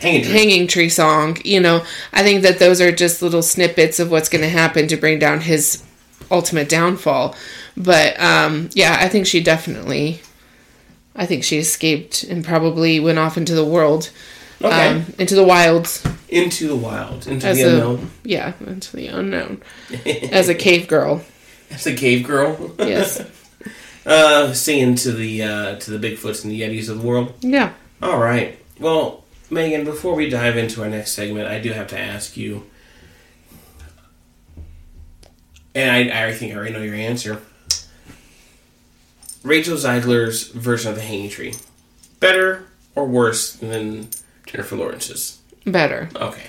[0.00, 0.32] Hanging tree.
[0.32, 4.28] hanging tree song you know i think that those are just little snippets of what's
[4.28, 5.82] going to happen to bring down his
[6.30, 7.34] ultimate downfall
[7.76, 10.20] but um yeah i think she definitely
[11.18, 14.10] i think she escaped and probably went off into the world
[14.62, 14.88] okay.
[14.88, 17.26] um into the wilds into the wild.
[17.26, 18.10] Into as the a unknown.
[18.24, 19.62] yeah into the unknown
[20.32, 21.22] as a cave girl
[21.70, 22.72] As a cave girl.
[22.78, 23.22] yes
[24.06, 27.34] uh, singing to the uh, to the Bigfoots and the Yetis of the world.
[27.40, 28.58] yeah All right.
[28.80, 32.64] Well, Meagan, before we dive into our next segment, I do have to ask you,
[35.74, 37.42] and I, I think I already know your answer.
[39.42, 41.54] Rachel Zegler's version of the Hanging Tree,
[42.20, 44.08] better or worse than
[44.46, 45.40] Jennifer Lawrence's?
[45.66, 46.44] better Okay,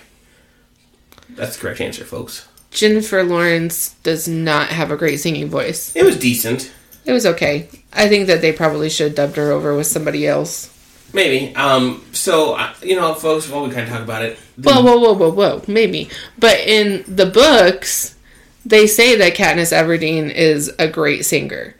[1.32, 2.48] that's the correct answer, folks.
[2.72, 6.72] jennifer lawrence does not have a great singing voice It was decent.
[7.06, 10.26] it was okay i think that they probably should have dubbed her over with somebody
[10.28, 10.74] else
[11.12, 11.56] Maybe.
[11.56, 14.84] Um, so, uh, you know, folks, while we kind of talk about it, the- Whoa,
[14.84, 15.62] whoa, whoa, whoa, whoa.
[15.68, 16.08] Maybe.
[16.38, 18.16] But in the books,
[18.64, 21.74] they say that Katniss Everdeen is a great singer.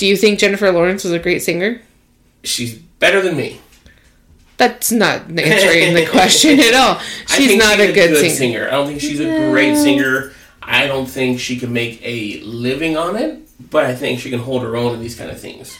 [0.00, 1.82] Do you think Jennifer Lawrence was a great singer?
[2.42, 3.60] she's better than me.
[4.56, 6.98] That's not answering the question at all.
[7.28, 8.66] She's not she's a good, singer.
[8.66, 10.32] I don't think she's a great singer.
[10.62, 14.38] I don't think she can make a living on it, but I think she can
[14.38, 15.78] hold her own in these kind of things.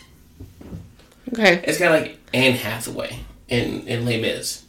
[1.33, 1.62] Okay.
[1.64, 4.64] It's kind of like Anne Hathaway in, in Les Mis.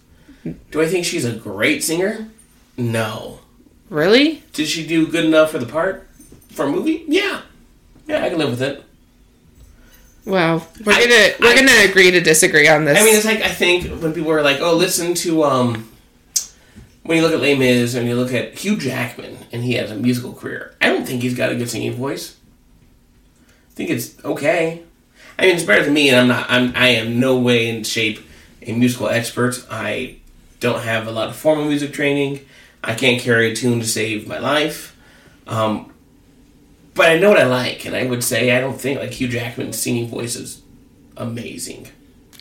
[0.71, 2.29] Do I think she's a great singer?
[2.77, 3.39] No.
[3.89, 4.43] Really?
[4.53, 6.07] Did she do good enough for the part?
[6.51, 7.03] For a movie?
[7.07, 7.41] Yeah.
[8.07, 8.85] Yeah, I can live with it.
[10.25, 10.61] Wow.
[10.85, 12.99] We're I- gonna we're I- gonna agree to disagree on this.
[12.99, 15.89] I mean, it's like I think when people are like, "Oh, listen to," um,
[17.03, 19.89] when you look at Les Mis and you look at Hugh Jackman and he has
[19.89, 22.35] a musical career, I don't think he's got a good singing voice.
[23.69, 24.83] I think it's okay.
[25.39, 26.45] I mean, it's better than me, and I'm not.
[26.49, 26.73] I'm.
[26.75, 28.19] I am no way in shape
[28.61, 29.65] a musical expert.
[29.71, 30.17] I
[30.59, 32.41] don't have a lot of formal music training.
[32.83, 34.95] I can't carry a tune to save my life.
[35.47, 35.90] Um,
[37.01, 39.27] but I know what I like, and I would say I don't think like Hugh
[39.27, 40.61] Jackman's singing voice is
[41.17, 41.87] amazing.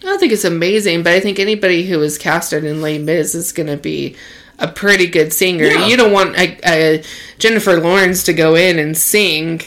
[0.03, 3.35] I don't think it's amazing, but I think anybody who is casted in Les Mis
[3.35, 4.17] is gonna be
[4.59, 5.65] a pretty good singer.
[5.65, 5.87] Yeah.
[5.87, 7.03] You don't want a, a uh,
[7.39, 9.63] Jennifer Lawrence to go in and sing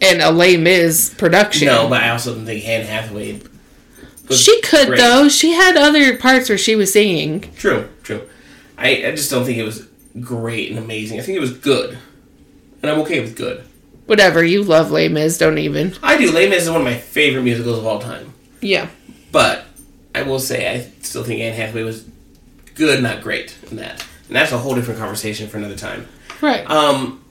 [0.00, 1.68] in a Les Mis production.
[1.68, 3.40] No, but I also don't think Anne Hathaway.
[4.32, 4.98] she could great.
[4.98, 5.28] though.
[5.28, 7.42] She had other parts where she was singing.
[7.54, 8.28] True, true.
[8.76, 9.86] I, I just don't think it was
[10.20, 11.20] great and amazing.
[11.20, 11.96] I think it was good,
[12.82, 13.64] and I'm okay with good.
[14.08, 15.36] Whatever you love, Les Mis.
[15.36, 15.94] Don't even.
[16.02, 16.32] I do.
[16.32, 18.32] Les Mis is one of my favorite musicals of all time.
[18.62, 18.88] Yeah.
[19.32, 19.66] But
[20.14, 22.08] I will say I still think Anne Hathaway was
[22.74, 24.02] good, not great in that.
[24.28, 26.08] And that's a whole different conversation for another time.
[26.40, 26.68] Right.
[26.70, 27.22] Um,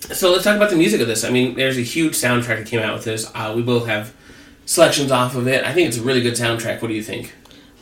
[0.00, 1.24] so let's talk about the music of this.
[1.24, 3.30] I mean, there's a huge soundtrack that came out with this.
[3.34, 4.14] Uh, we both have
[4.64, 5.62] selections off of it.
[5.62, 6.80] I think it's a really good soundtrack.
[6.80, 7.34] What do you think?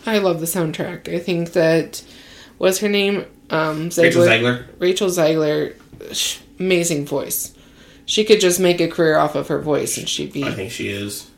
[0.04, 1.08] I love the soundtrack.
[1.14, 2.02] I think that
[2.58, 3.24] was her name?
[3.50, 4.66] Um, Rachel Zegler.
[4.80, 5.76] Rachel Zegler,
[6.58, 7.55] amazing voice.
[8.06, 10.70] She could just make a career off of her voice, and she'd be I think
[10.72, 11.28] she is.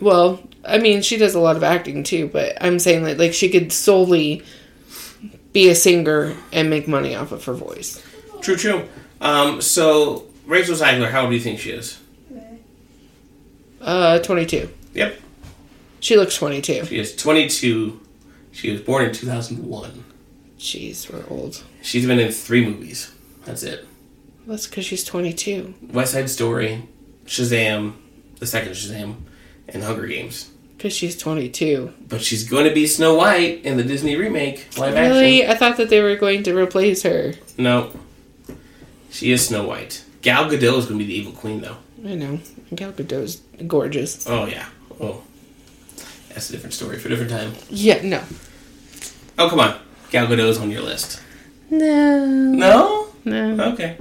[0.00, 0.42] well.
[0.64, 3.48] I mean, she does a lot of acting too, but I'm saying that like she
[3.48, 4.42] could solely
[5.52, 8.02] be a singer and make money off of her voice.
[8.40, 8.88] True, true.
[9.20, 12.00] Um, so Rachel Zegler, how old do you think she is?
[13.80, 14.68] Uh, 22.
[14.94, 15.20] Yep,
[16.00, 16.86] She looks 22.
[16.86, 18.00] she is 22.
[18.52, 20.04] She was born in 2001.
[20.58, 21.62] Jeez, we're old.
[21.82, 23.12] She's been in three movies.
[23.44, 23.86] That's it.
[24.46, 25.74] That's because she's 22.
[25.92, 26.88] West Side Story,
[27.26, 27.94] Shazam,
[28.38, 29.16] the second Shazam,
[29.68, 30.50] and Hunger Games.
[30.76, 31.92] Because she's 22.
[32.08, 35.42] But she's going to be Snow White in the Disney remake live Really?
[35.42, 35.50] action.
[35.50, 37.32] I thought that they were going to replace her.
[37.58, 37.92] No,
[39.10, 40.04] she is Snow White.
[40.22, 41.76] Gal Gadot is going to be the evil queen, though.
[42.04, 42.38] I know.
[42.74, 44.28] Gal Gadot's gorgeous.
[44.28, 44.66] Oh yeah.
[45.00, 45.22] Oh,
[46.28, 47.52] that's a different story for a different time.
[47.70, 48.22] Yeah, no.
[49.38, 49.78] Oh come on,
[50.10, 51.20] Gal Gadot's on your list.
[51.70, 52.26] No.
[52.26, 53.08] No.
[53.24, 53.72] No.
[53.72, 53.96] Okay,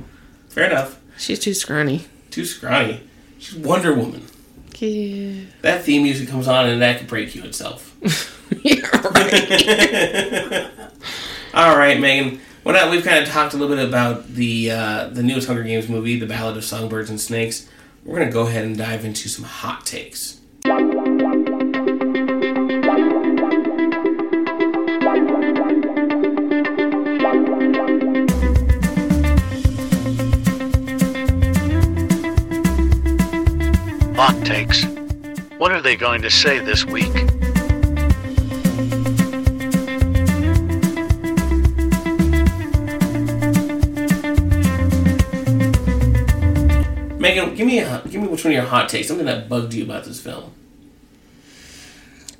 [0.56, 1.00] fair enough.
[1.18, 2.06] She's too scrawny.
[2.32, 3.02] Too scrawny.
[3.40, 4.26] She's Wonder Woman.
[4.80, 5.42] Yeah.
[5.62, 7.96] That theme music comes on and that could break you itself.
[11.54, 12.40] All right, Meagan.
[12.64, 15.64] Well, now we've kind of talked a little bit about the uh, the newest Hunger
[15.64, 17.68] Games movie, The Ballad of Songbirds and Snakes.
[18.04, 20.40] We're gonna go ahead and dive into some hot takes.
[34.28, 34.84] Hot takes.
[35.60, 37.14] What are they going to say this week?
[47.20, 49.76] Meagan, give me a give me which one of your hot takes, something that bugged
[49.76, 50.52] you about this film.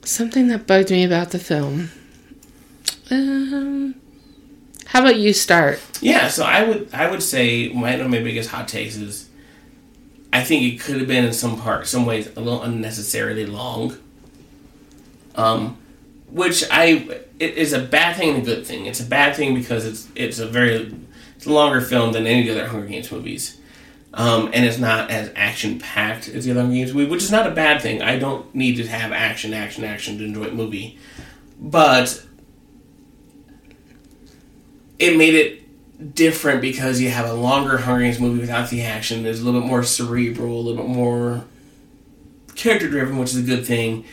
[0.04, 1.92] Something that bugged me about the film.
[3.12, 3.94] Um,
[4.88, 5.80] how about you start?
[6.02, 9.25] Yeah, so I would I would say my one of my biggest hot takes is
[10.36, 13.98] I think it could have been in some part some ways a little unnecessarily long.
[15.36, 15.78] Um
[16.30, 18.86] which I it is a bad thing and a good thing.
[18.86, 20.94] It's a bad thing because it's it's a very
[21.36, 23.60] it's a longer film than any of the other Hunger Games movies.
[24.14, 27.32] Um, and it's not as action packed as the other Hunger Games movie, which is
[27.32, 28.02] not a bad thing.
[28.02, 30.98] I don't need to have action, action, action to enjoy a movie.
[31.60, 32.24] But
[34.98, 35.65] it made it
[36.14, 39.24] different because you have a longer Hunger Games movie without the action.
[39.24, 41.46] There's a little bit more cerebral, a little bit more
[42.56, 44.06] character driven, which is a good thing.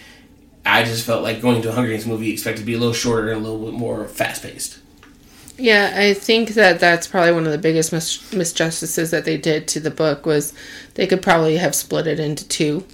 [0.64, 2.94] I just felt like going to a Hunger Games movie expected to be a little
[2.94, 4.78] shorter and a little bit more fast paced.
[5.58, 9.68] Yeah, I think that that's probably one of the biggest mis- misjustices that they did
[9.68, 10.52] to the book was
[10.94, 12.84] they could probably have split it into two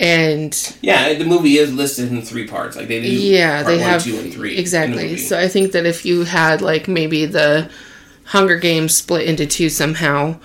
[0.00, 2.76] and Yeah, the movie is listed in three parts.
[2.76, 3.08] Like they do.
[3.08, 4.54] yeah, part they one, have two, and three.
[4.54, 5.16] the exactly.
[5.16, 7.70] So I think that if you had like maybe the
[8.24, 10.38] Hunger Games split into two somehow,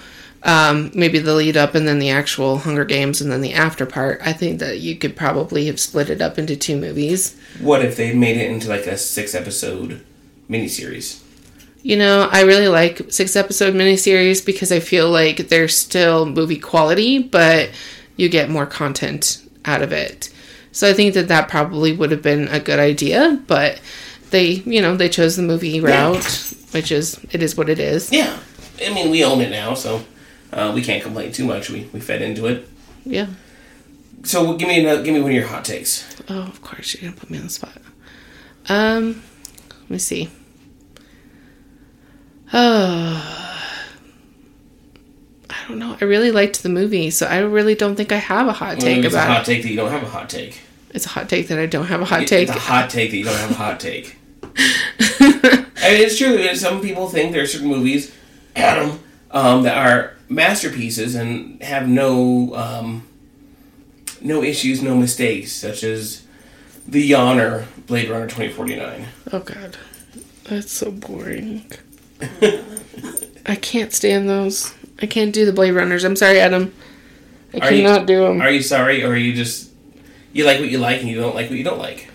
[0.43, 3.85] um, maybe the lead up and then the actual Hunger Games and then the after
[3.85, 7.37] part, I think that you could probably have split it up into two movies.
[7.59, 10.01] what if they made it into like a six episode
[10.49, 11.21] miniseries?
[11.81, 16.59] You know, I really like six episode miniseries because I feel like they're still movie
[16.59, 17.69] quality, but
[18.17, 20.29] you get more content out of it.
[20.71, 23.79] So I think that that probably would have been a good idea, but
[24.29, 28.11] they, you know, they chose the movie route, which is it is what it is.
[28.11, 28.37] Yeah,
[28.85, 30.03] I mean we own it now, so
[30.51, 31.69] uh, we can't complain too much.
[31.69, 32.67] We we fed into it.
[33.05, 33.27] Yeah.
[34.23, 36.05] So give me another, give me one of your hot takes.
[36.27, 37.77] Oh, of course you're gonna put me on the spot.
[38.67, 39.23] Um,
[39.81, 40.29] let me see.
[42.51, 42.53] Oh,
[45.49, 45.97] I don't know.
[45.99, 49.05] I really liked the movie, so I really don't think I have a hot take
[49.05, 50.59] it's a hot take that you don't have a hot take.
[50.91, 52.49] It's a hot take that I don't have a hot take.
[52.49, 54.17] It's a hot take that you don't have a hot take.
[55.81, 56.37] I mean, it's true.
[56.37, 58.13] that Some people think there are certain movies,
[58.55, 58.99] Adam,
[59.31, 63.07] um, that are masterpieces and have no um,
[64.21, 66.23] no issues, no mistakes, such as
[66.87, 69.07] The Yawner, Blade Runner twenty forty nine.
[69.31, 69.77] Oh God,
[70.45, 71.71] that's so boring.
[73.45, 74.73] I can't stand those.
[75.01, 76.03] I can't do the Blade Runners.
[76.03, 76.73] I'm sorry, Adam.
[77.53, 78.41] I Are you- cannot do them.
[78.41, 79.71] Are you sorry, or are you just
[80.33, 82.09] you like what you like and you don't like what you don't like?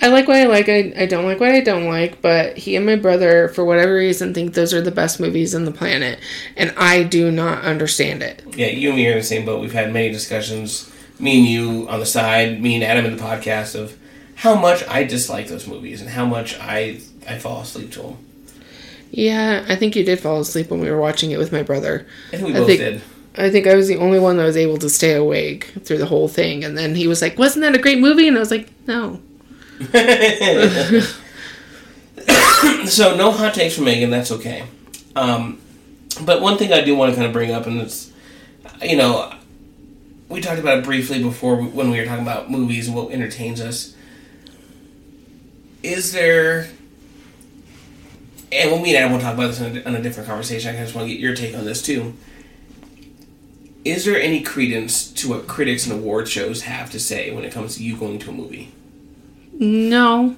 [0.00, 0.68] I like what I like.
[0.68, 2.22] I, I don't like what I don't like.
[2.22, 5.64] But he and my brother, for whatever reason, think those are the best movies on
[5.64, 6.20] the planet,
[6.56, 8.42] and I do not understand it.
[8.56, 9.60] Yeah, you and me are in the same boat.
[9.60, 13.22] We've had many discussions, me and you on the side, me and Adam in the
[13.22, 13.96] podcast of
[14.36, 18.16] how much I dislike those movies and how much I I fall asleep to them.
[19.10, 22.06] Yeah, I think you did fall asleep when we were watching it with my brother.
[22.32, 23.02] I think we I both think- did.
[23.36, 26.06] I think I was the only one that was able to stay awake through the
[26.06, 26.64] whole thing.
[26.64, 29.20] And then he was like, "Wasn't that a great movie?" And I was like, "No."
[32.86, 34.10] So no hot takes from Meagan.
[34.10, 34.64] That's okay.
[35.14, 35.60] Um,
[36.22, 38.10] but one thing I do want to kind of bring up, and it's
[38.82, 39.32] you know,
[40.28, 43.60] we talked about it briefly before when we were talking about movies and what entertains
[43.60, 43.94] us.
[45.82, 46.68] Is there,
[48.50, 50.74] and when we and Adam will talk about this in a, in a different conversation,
[50.74, 52.14] I just want to get your take on this too.
[53.84, 57.52] Is there any credence to what critics and award shows have to say when it
[57.52, 58.72] comes to you going to a movie?
[59.58, 60.36] No.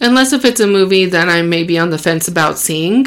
[0.00, 3.06] Unless if it's a movie that I may be on the fence about seeing.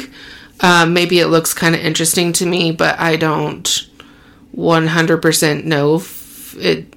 [0.60, 3.88] Uh, maybe it looks kind of interesting to me, but I don't
[4.56, 6.94] 100% know if it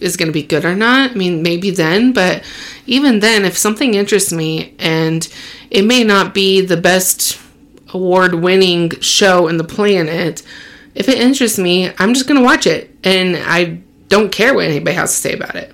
[0.00, 1.10] is going to be good or not.
[1.10, 2.42] I mean, maybe then, but
[2.86, 5.26] even then, if something interests me and
[5.70, 7.40] it may not be the best
[7.92, 10.42] award winning show in the planet,
[10.94, 12.96] if it interests me, I'm just going to watch it.
[13.04, 15.72] And I don't care what anybody has to say about it.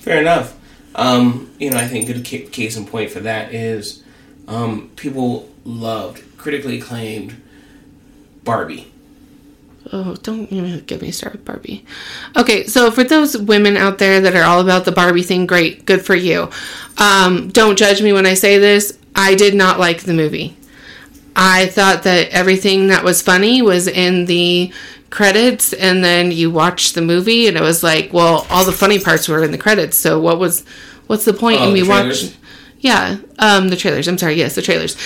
[0.00, 0.56] Fair enough.
[0.96, 4.02] Um, you know, I think good case in point for that is
[4.48, 7.40] um, people loved, critically acclaimed
[8.42, 8.90] Barbie.
[9.92, 11.84] Oh, don't even get me started with Barbie.
[12.36, 15.84] Okay, so for those women out there that are all about the Barbie thing, great,
[15.86, 16.50] good for you.
[16.98, 18.98] Um, don't judge me when I say this.
[19.14, 20.56] I did not like the movie.
[21.36, 24.72] I thought that everything that was funny was in the
[25.10, 28.98] credits, and then you watch the movie, and it was like, well, all the funny
[28.98, 29.96] parts were in the credits.
[29.96, 30.64] So what was,
[31.06, 32.30] what's the point Oh, in the me watching?
[32.80, 34.06] Yeah, um, the trailers.
[34.08, 34.34] I'm sorry.
[34.34, 34.96] Yes, the trailers.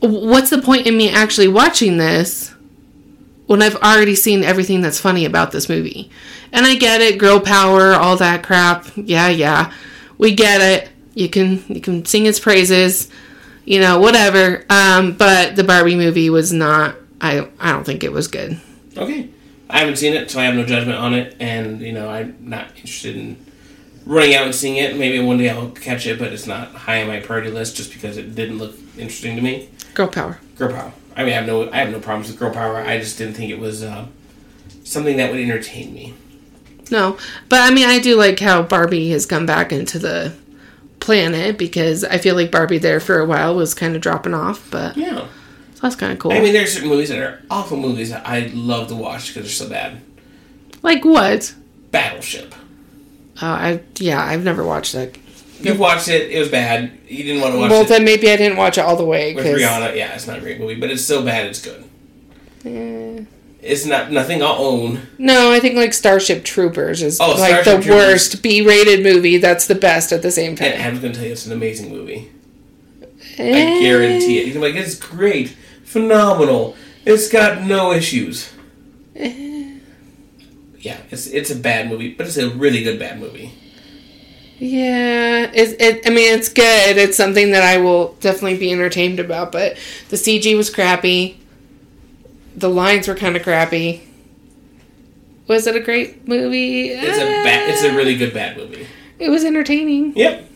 [0.00, 2.52] What's the point in me actually watching this?
[3.46, 6.10] when I've already seen everything that's funny about this movie.
[6.52, 8.86] And I get it, girl power, all that crap.
[8.96, 9.72] Yeah, yeah.
[10.18, 10.88] We get it.
[11.14, 13.08] You can you can sing its praises,
[13.64, 14.64] you know, whatever.
[14.68, 18.60] Um, but the Barbie movie was not I I don't think it was good.
[18.96, 19.28] Okay.
[19.68, 22.36] I haven't seen it, so I have no judgment on it, and, you know, I'm
[22.40, 23.36] not interested in
[24.04, 24.96] running out and seeing it.
[24.96, 27.92] Maybe one day I'll catch it, but it's not high on my priority list just
[27.92, 29.68] because it didn't look interesting to me.
[29.94, 30.38] Girl power.
[30.56, 30.92] Girl power.
[31.16, 32.76] I mean, I have no, I have no problems with girl power.
[32.76, 34.06] I just didn't think it was uh,
[34.84, 36.14] something that would entertain me.
[36.90, 37.18] No.
[37.48, 40.34] But I mean I do like how Barbie has come back into the
[41.00, 44.70] planet because I feel like Barbie there for a while was kind of dropping off,
[44.70, 45.26] but Yeah.
[45.86, 46.32] That's kind of cool.
[46.32, 49.44] I mean, there's certain movies that are awful movies that I love to watch because
[49.44, 50.00] they're so bad.
[50.82, 51.54] like what?
[51.90, 52.54] Battleship.
[53.40, 55.16] Uh, I yeah, I've never watched that.
[55.60, 56.92] You watched it; it was bad.
[57.08, 58.96] You didn't want to watch Well, it Well, then maybe I didn't watch it all
[58.96, 59.34] the way.
[59.34, 59.96] with 'cause- Rihanna.
[59.96, 61.82] Yeah, it's not a great movie, but it's so bad it's good.
[62.64, 63.24] Eh.
[63.62, 65.00] It's not nothing I'll own.
[65.18, 67.88] No, I think like Starship Troopers is Oh, like Starship the Troopers.
[67.90, 69.38] worst B-rated movie.
[69.38, 70.72] That's the best at the same And time.
[70.72, 72.28] Adam's gonna tell you it's an amazing movie.
[73.38, 73.80] I Eh.
[73.80, 74.46] guarantee it.
[74.46, 75.56] He's like, it's great,
[75.86, 76.76] phenomenal.
[77.06, 78.52] It's got no issues.
[80.78, 83.52] Yeah, it's it's a bad movie, but it's a really good bad movie.
[84.60, 86.06] Yeah, it's, it.
[86.06, 86.96] I mean, it's good.
[86.96, 89.50] It's something that I will definitely be entertained about.
[89.50, 89.78] But
[90.10, 91.40] the CG was crappy.
[92.54, 94.06] The lines were kind of crappy.
[95.48, 96.90] Was it a great movie?
[96.90, 97.68] It's a bad.
[97.68, 98.86] It's a really good bad movie.
[99.18, 100.16] It was entertaining.
[100.16, 100.48] Yep.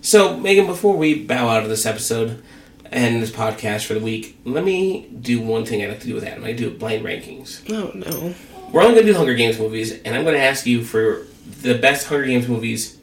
[0.00, 2.42] So Meagan, before we bow out of this episode
[2.90, 6.14] and this podcast for the week, let me do one thing I like to do
[6.14, 6.44] with Adam.
[6.44, 7.62] I do blind rankings.
[7.72, 8.34] Oh no.
[8.72, 11.26] We're only going to do Hunger Games movies, and I'm going to ask you for
[11.62, 12.98] the best Hunger Games movies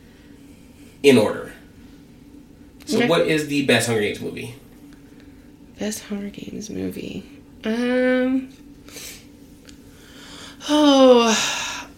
[1.02, 1.54] in order.
[2.86, 3.08] So, Okay.
[3.08, 4.54] what is the best Hunger Games movie?
[5.80, 7.24] Best Hunger Games movie.
[7.64, 8.50] Um.
[10.70, 11.90] Oh.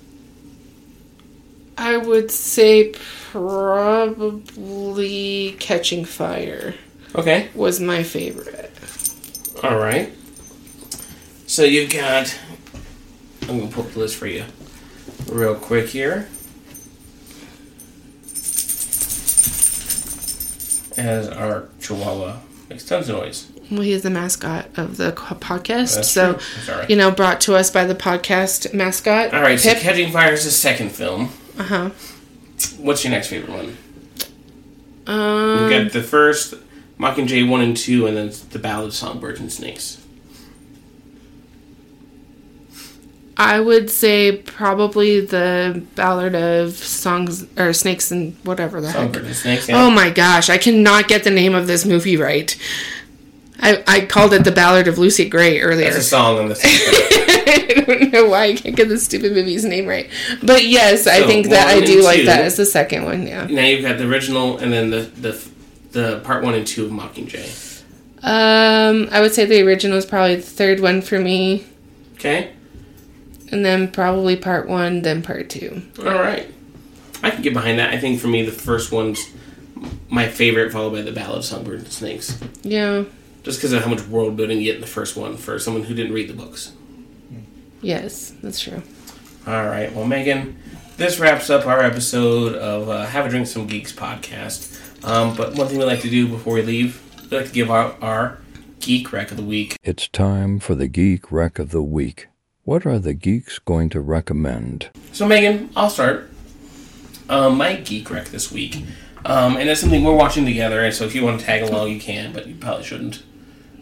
[1.78, 2.94] I would say
[3.32, 6.74] probably Catching Fire
[7.16, 7.50] Okay.
[7.56, 8.72] was my favorite.
[9.64, 10.14] All right.
[11.48, 12.38] So you've got.
[13.44, 14.44] I'm going to pull up the list for you
[15.30, 16.28] real quick here.
[20.98, 22.38] As our Chihuahua
[22.70, 23.52] makes tons of noise.
[23.70, 26.86] Well, he is the mascot of the podcast, That's so true.
[26.90, 29.34] You know, brought to us by the podcast mascot.
[29.34, 29.80] All right, so Pip.
[29.80, 31.30] Catching Fire is the second film.
[31.58, 31.90] uh huh.
[32.80, 33.78] What's your next favorite one?
[35.06, 36.56] Um, We've got the first,
[37.00, 40.04] Mockingjay 1 and 2, and then the Ballad of Songbirds and Snakes.
[43.40, 48.96] I would say probably the Ballad of Songs or Snakes and whatever the heck.
[48.96, 52.58] Songbirds and Snakes, Oh my gosh, I cannot get the name of this movie right.
[53.60, 55.86] I, I called it the Ballad of Lucy Gray earlier.
[55.86, 56.56] That's a song on the
[57.48, 60.10] I don't know why I can't get the stupid movie's name right.
[60.44, 62.26] But yes, I think that I do like two.
[62.26, 63.46] that as the second one, yeah.
[63.46, 65.50] Now you've got the original and then the, the,
[65.98, 67.82] the part 1 and 2 of Mockingjay.
[68.24, 71.66] Um, I would say the original is probably the third one for me,
[72.16, 72.52] Okay?
[73.52, 75.82] and then probably part one, then part two.
[76.00, 76.52] All right.
[77.24, 77.94] I can get behind that.
[77.94, 79.30] I think for me, the first one's
[80.10, 82.40] my favorite, followed by the Ballad of Songbirds and Snakes.
[82.64, 83.04] Yeah,
[83.44, 85.84] Just because of how much world building you get in the first one for someone
[85.84, 86.74] who didn't read the books.
[87.82, 88.82] yes, that's true.
[89.46, 89.94] All right.
[89.94, 90.58] Well, Meagan,
[90.98, 94.74] this wraps up our episode of uh, Have a Drink Some Geeks podcast.
[95.08, 97.02] Um, but one thing we like to do before we leave,
[97.32, 98.40] we like to give our, our
[98.82, 99.78] geek Rec of the week.
[99.82, 102.28] It's time for the Geek Rec of the Week.
[102.66, 104.90] What are the geeks going to recommend?
[105.14, 106.30] So, Meagan, I'll start.
[107.30, 108.84] Um, my geek Rec this week,
[109.24, 110.84] um, and it's something we're watching together.
[110.84, 113.24] And so, if you want to tag along, you can, but you probably shouldn't.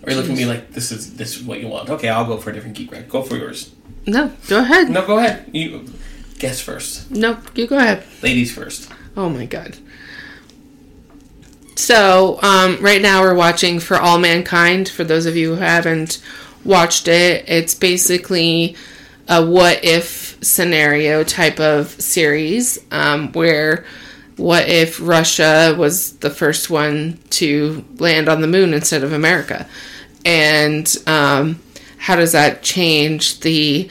[0.03, 1.89] Or you look at me like this is this is what you want.
[1.89, 3.09] Okay, I'll go for a different geek rec.
[3.09, 3.73] Go for yours.
[4.05, 4.91] No, go ahead.
[4.91, 5.49] No, go ahead.
[5.51, 5.91] You
[6.37, 7.09] guess first.
[7.09, 8.03] No, you go ahead.
[8.21, 8.91] Ladies first.
[9.17, 9.77] Oh my god.
[11.75, 14.87] So, um, right now we're watching For All Mankind.
[14.87, 16.21] For those of you who haven't
[16.63, 18.75] watched it, it's basically
[19.27, 23.85] a what if scenario type of series um, where
[24.37, 29.67] what if Russia was the first one to land on the moon instead of America?
[30.23, 31.61] And um,
[31.97, 33.89] how does that change the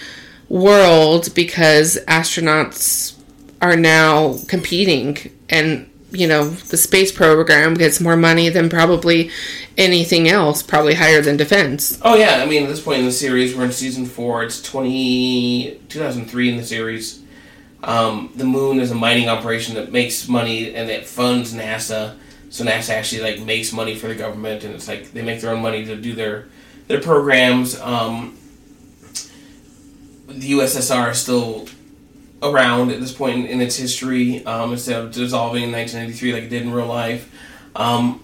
[0.48, 3.18] world because astronauts
[3.60, 5.18] are now competing
[5.48, 9.30] and you know the space program gets more money than probably
[9.76, 13.12] anything else probably higher than defense Oh yeah, I mean at this point in the
[13.12, 14.42] series, we're in season four.
[14.42, 17.22] It's 20, 2003 in the series.
[17.82, 22.16] Um, the moon is a mining operation that makes money and it funds NASA.
[22.50, 25.50] So NASA actually like makes money for the government, and it's like they make their
[25.50, 26.46] own money to do their
[26.88, 27.80] their programs.
[27.80, 28.38] Um,
[30.28, 31.66] the USSR is still
[32.44, 36.42] around at this point in, in its history um, instead of dissolving in 1993 like
[36.44, 37.30] it did in real life.
[37.74, 38.20] Um,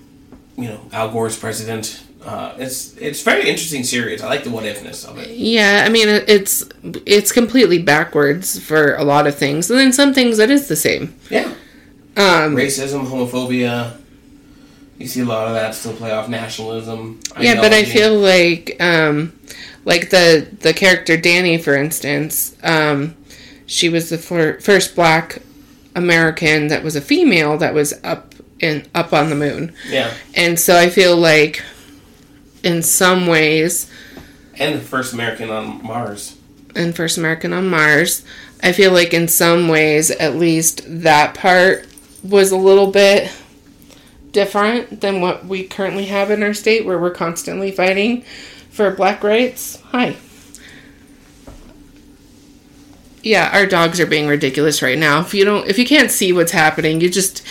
[0.56, 2.02] you know, Al Gore's president.
[2.24, 4.20] Uh, it's it's very interesting series.
[4.22, 5.30] I like the what ifness of it.
[5.30, 6.62] yeah i mean it's
[7.06, 10.76] it's completely backwards for a lot of things and then some things that is the
[10.76, 11.46] same Yeah,
[12.18, 13.96] um racism, homophobia.
[14.98, 17.20] You see a lot of that still play off nationalism.
[17.40, 19.32] yeah but i feel like um
[19.86, 23.16] like the the character danny for instance um
[23.70, 25.42] she was the fir- first black
[25.94, 30.58] american that was a female that was up in up on the moon yeah, And
[30.58, 31.62] so I feel like
[32.62, 33.90] in some ways,
[34.58, 36.36] and the first American on Mars.
[36.76, 38.22] and First American on Mars,
[38.62, 41.86] I feel like in some ways, at least that part
[42.22, 43.32] was a little bit
[44.32, 48.22] different than what we currently have in our state where we're constantly fighting
[48.70, 49.80] for black rights.
[49.92, 50.16] Hi.
[53.22, 55.20] Yeah, our dogs are being ridiculous right now.
[55.20, 57.46] If you don't if you can't see what's happening, you just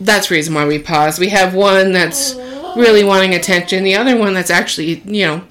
[0.00, 1.18] that's the reason why we pause.
[1.18, 2.34] We have one that's
[2.76, 5.44] really wanting attention, the other one that's actually, you know,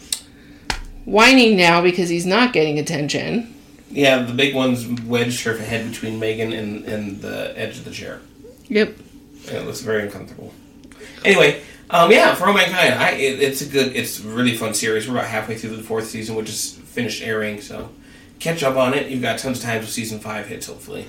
[1.06, 3.54] whining now because he's not getting attention.
[3.92, 7.92] Yeah, the big one's wedged her head between Meagan and, and the edge of the
[7.92, 8.22] chair.
[8.68, 8.96] Yep.
[9.48, 10.54] And it looks very uncomfortable.
[11.26, 14.76] Anyway, um, yeah, For All Mankind, I, it, it's a good, it's a really fun
[14.76, 15.08] series.
[15.08, 17.90] We're about halfway through the fourth season, which is finished airing, so
[18.40, 19.10] catch up on it.
[19.10, 21.06] You've got tons of time till season five hits, hopefully.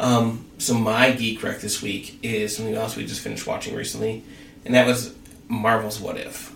[0.00, 4.24] Um, so my geek rec this week is something else we just finished watching recently,
[4.64, 5.14] and that was
[5.48, 6.54] Marvel's What If.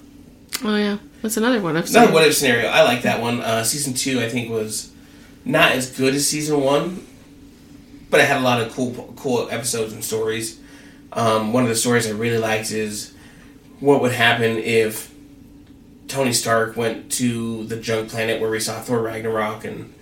[0.65, 1.77] Oh yeah, that's another one.
[1.77, 2.69] I've Another what if scenario.
[2.69, 3.41] I like that one.
[3.41, 4.91] Uh, season two, I think, was
[5.45, 7.07] not as good as season one,
[8.11, 10.59] but it had a lot of cool, cool episodes and stories.
[11.13, 13.15] Um, one of the stories I really liked is
[13.79, 15.15] what would happen if
[16.09, 19.95] Tony Stark went to the junk planet where we saw Thor Ragnarok and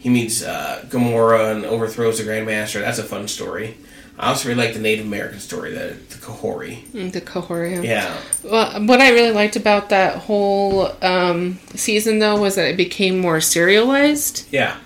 [0.00, 2.80] he meets uh, Gamora and overthrows the Grandmaster.
[2.80, 3.76] That's a fun story.
[4.18, 6.82] I also really like the Native American story, the, the Kahori.
[6.88, 7.20] Mm, The.
[7.20, 7.82] Yeah.
[7.82, 8.16] Yeah.
[8.42, 13.20] Well, what I really liked about that whole um, season, though, was that it became
[13.20, 14.46] more serialized.
[14.50, 14.76] Yeah.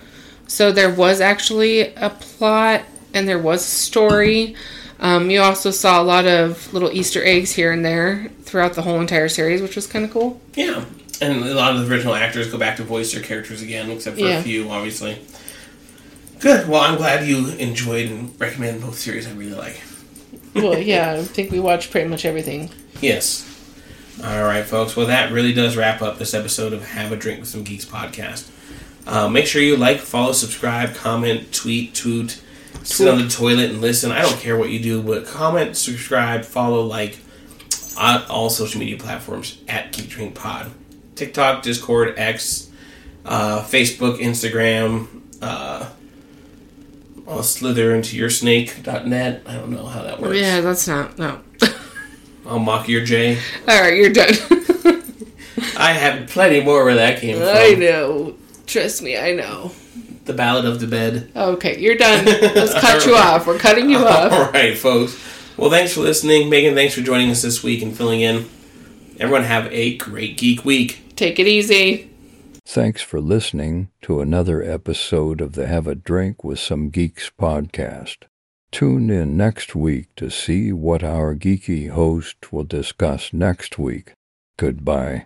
[0.47, 2.83] So there was actually a plot
[3.15, 4.55] and there was a story.
[4.99, 8.83] Um, you also saw a lot of little Easter eggs here and there throughout the
[8.83, 10.39] whole entire series, which was kind of cool.
[10.55, 10.85] Yeah,
[11.21, 14.17] and a lot of the original actors go back to voice their characters again, except
[14.17, 14.39] for Yeah.
[14.39, 15.19] a few, obviously.
[16.39, 16.67] Good.
[16.67, 19.27] Well, I'm glad you enjoyed and recommend both series.
[19.27, 19.81] I really like.
[20.53, 22.69] Well, yeah, I think we watched pretty much everything.
[23.01, 23.49] Yes.
[24.23, 24.95] All right, folks.
[24.95, 27.85] Well, that really does wrap up this episode of Have a Drink with Some Geeks
[27.85, 28.49] podcast.
[29.07, 32.41] Uh, make sure you like, follow, subscribe, comment, tweet, toot,
[32.83, 34.11] sit on the toilet and listen.
[34.11, 37.17] I don't care what you do, but comment, subscribe, follow, like
[37.97, 40.71] on all social media platforms at Geek Drink Pod.
[41.15, 42.69] TikTok, Discord, X,
[43.25, 45.07] uh, Facebook, Instagram.
[45.41, 45.89] Uh,
[47.27, 49.43] I'll slither into your snake.net.
[49.45, 50.37] I don't know how that works.
[50.37, 51.41] Yeah, that's not no.
[52.45, 53.37] I'll mock your J.
[53.67, 54.33] All right, you're done.
[55.77, 58.35] I have plenty more where that came I know.
[58.67, 59.71] Trust me, I know.
[60.25, 61.31] The Ballad of the Bed.
[61.35, 62.25] Okay, you're done.
[62.25, 63.45] Let's cut you off.
[63.45, 64.31] We're cutting you off.
[64.31, 65.17] All right, folks.
[65.57, 66.49] Well, thanks for listening.
[66.49, 68.49] Meagan, thanks for joining us this week and filling in.
[69.19, 71.02] Everyone have a great geek week.
[71.15, 72.09] Take it easy.
[72.65, 78.23] Thanks for listening to another episode of the Have a Drink with Some Geeks podcast.
[78.71, 84.13] Tune in next week to see what our geeky host will discuss next week.
[84.57, 85.25] Goodbye.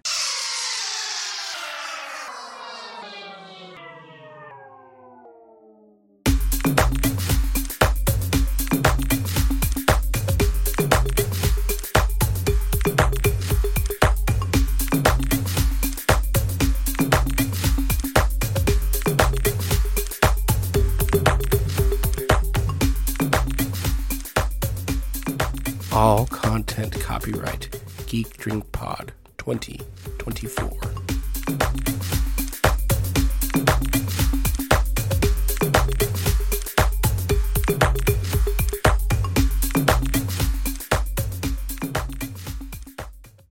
[27.28, 27.68] Copyright
[28.08, 31.97] Geek Drink Pod 2024.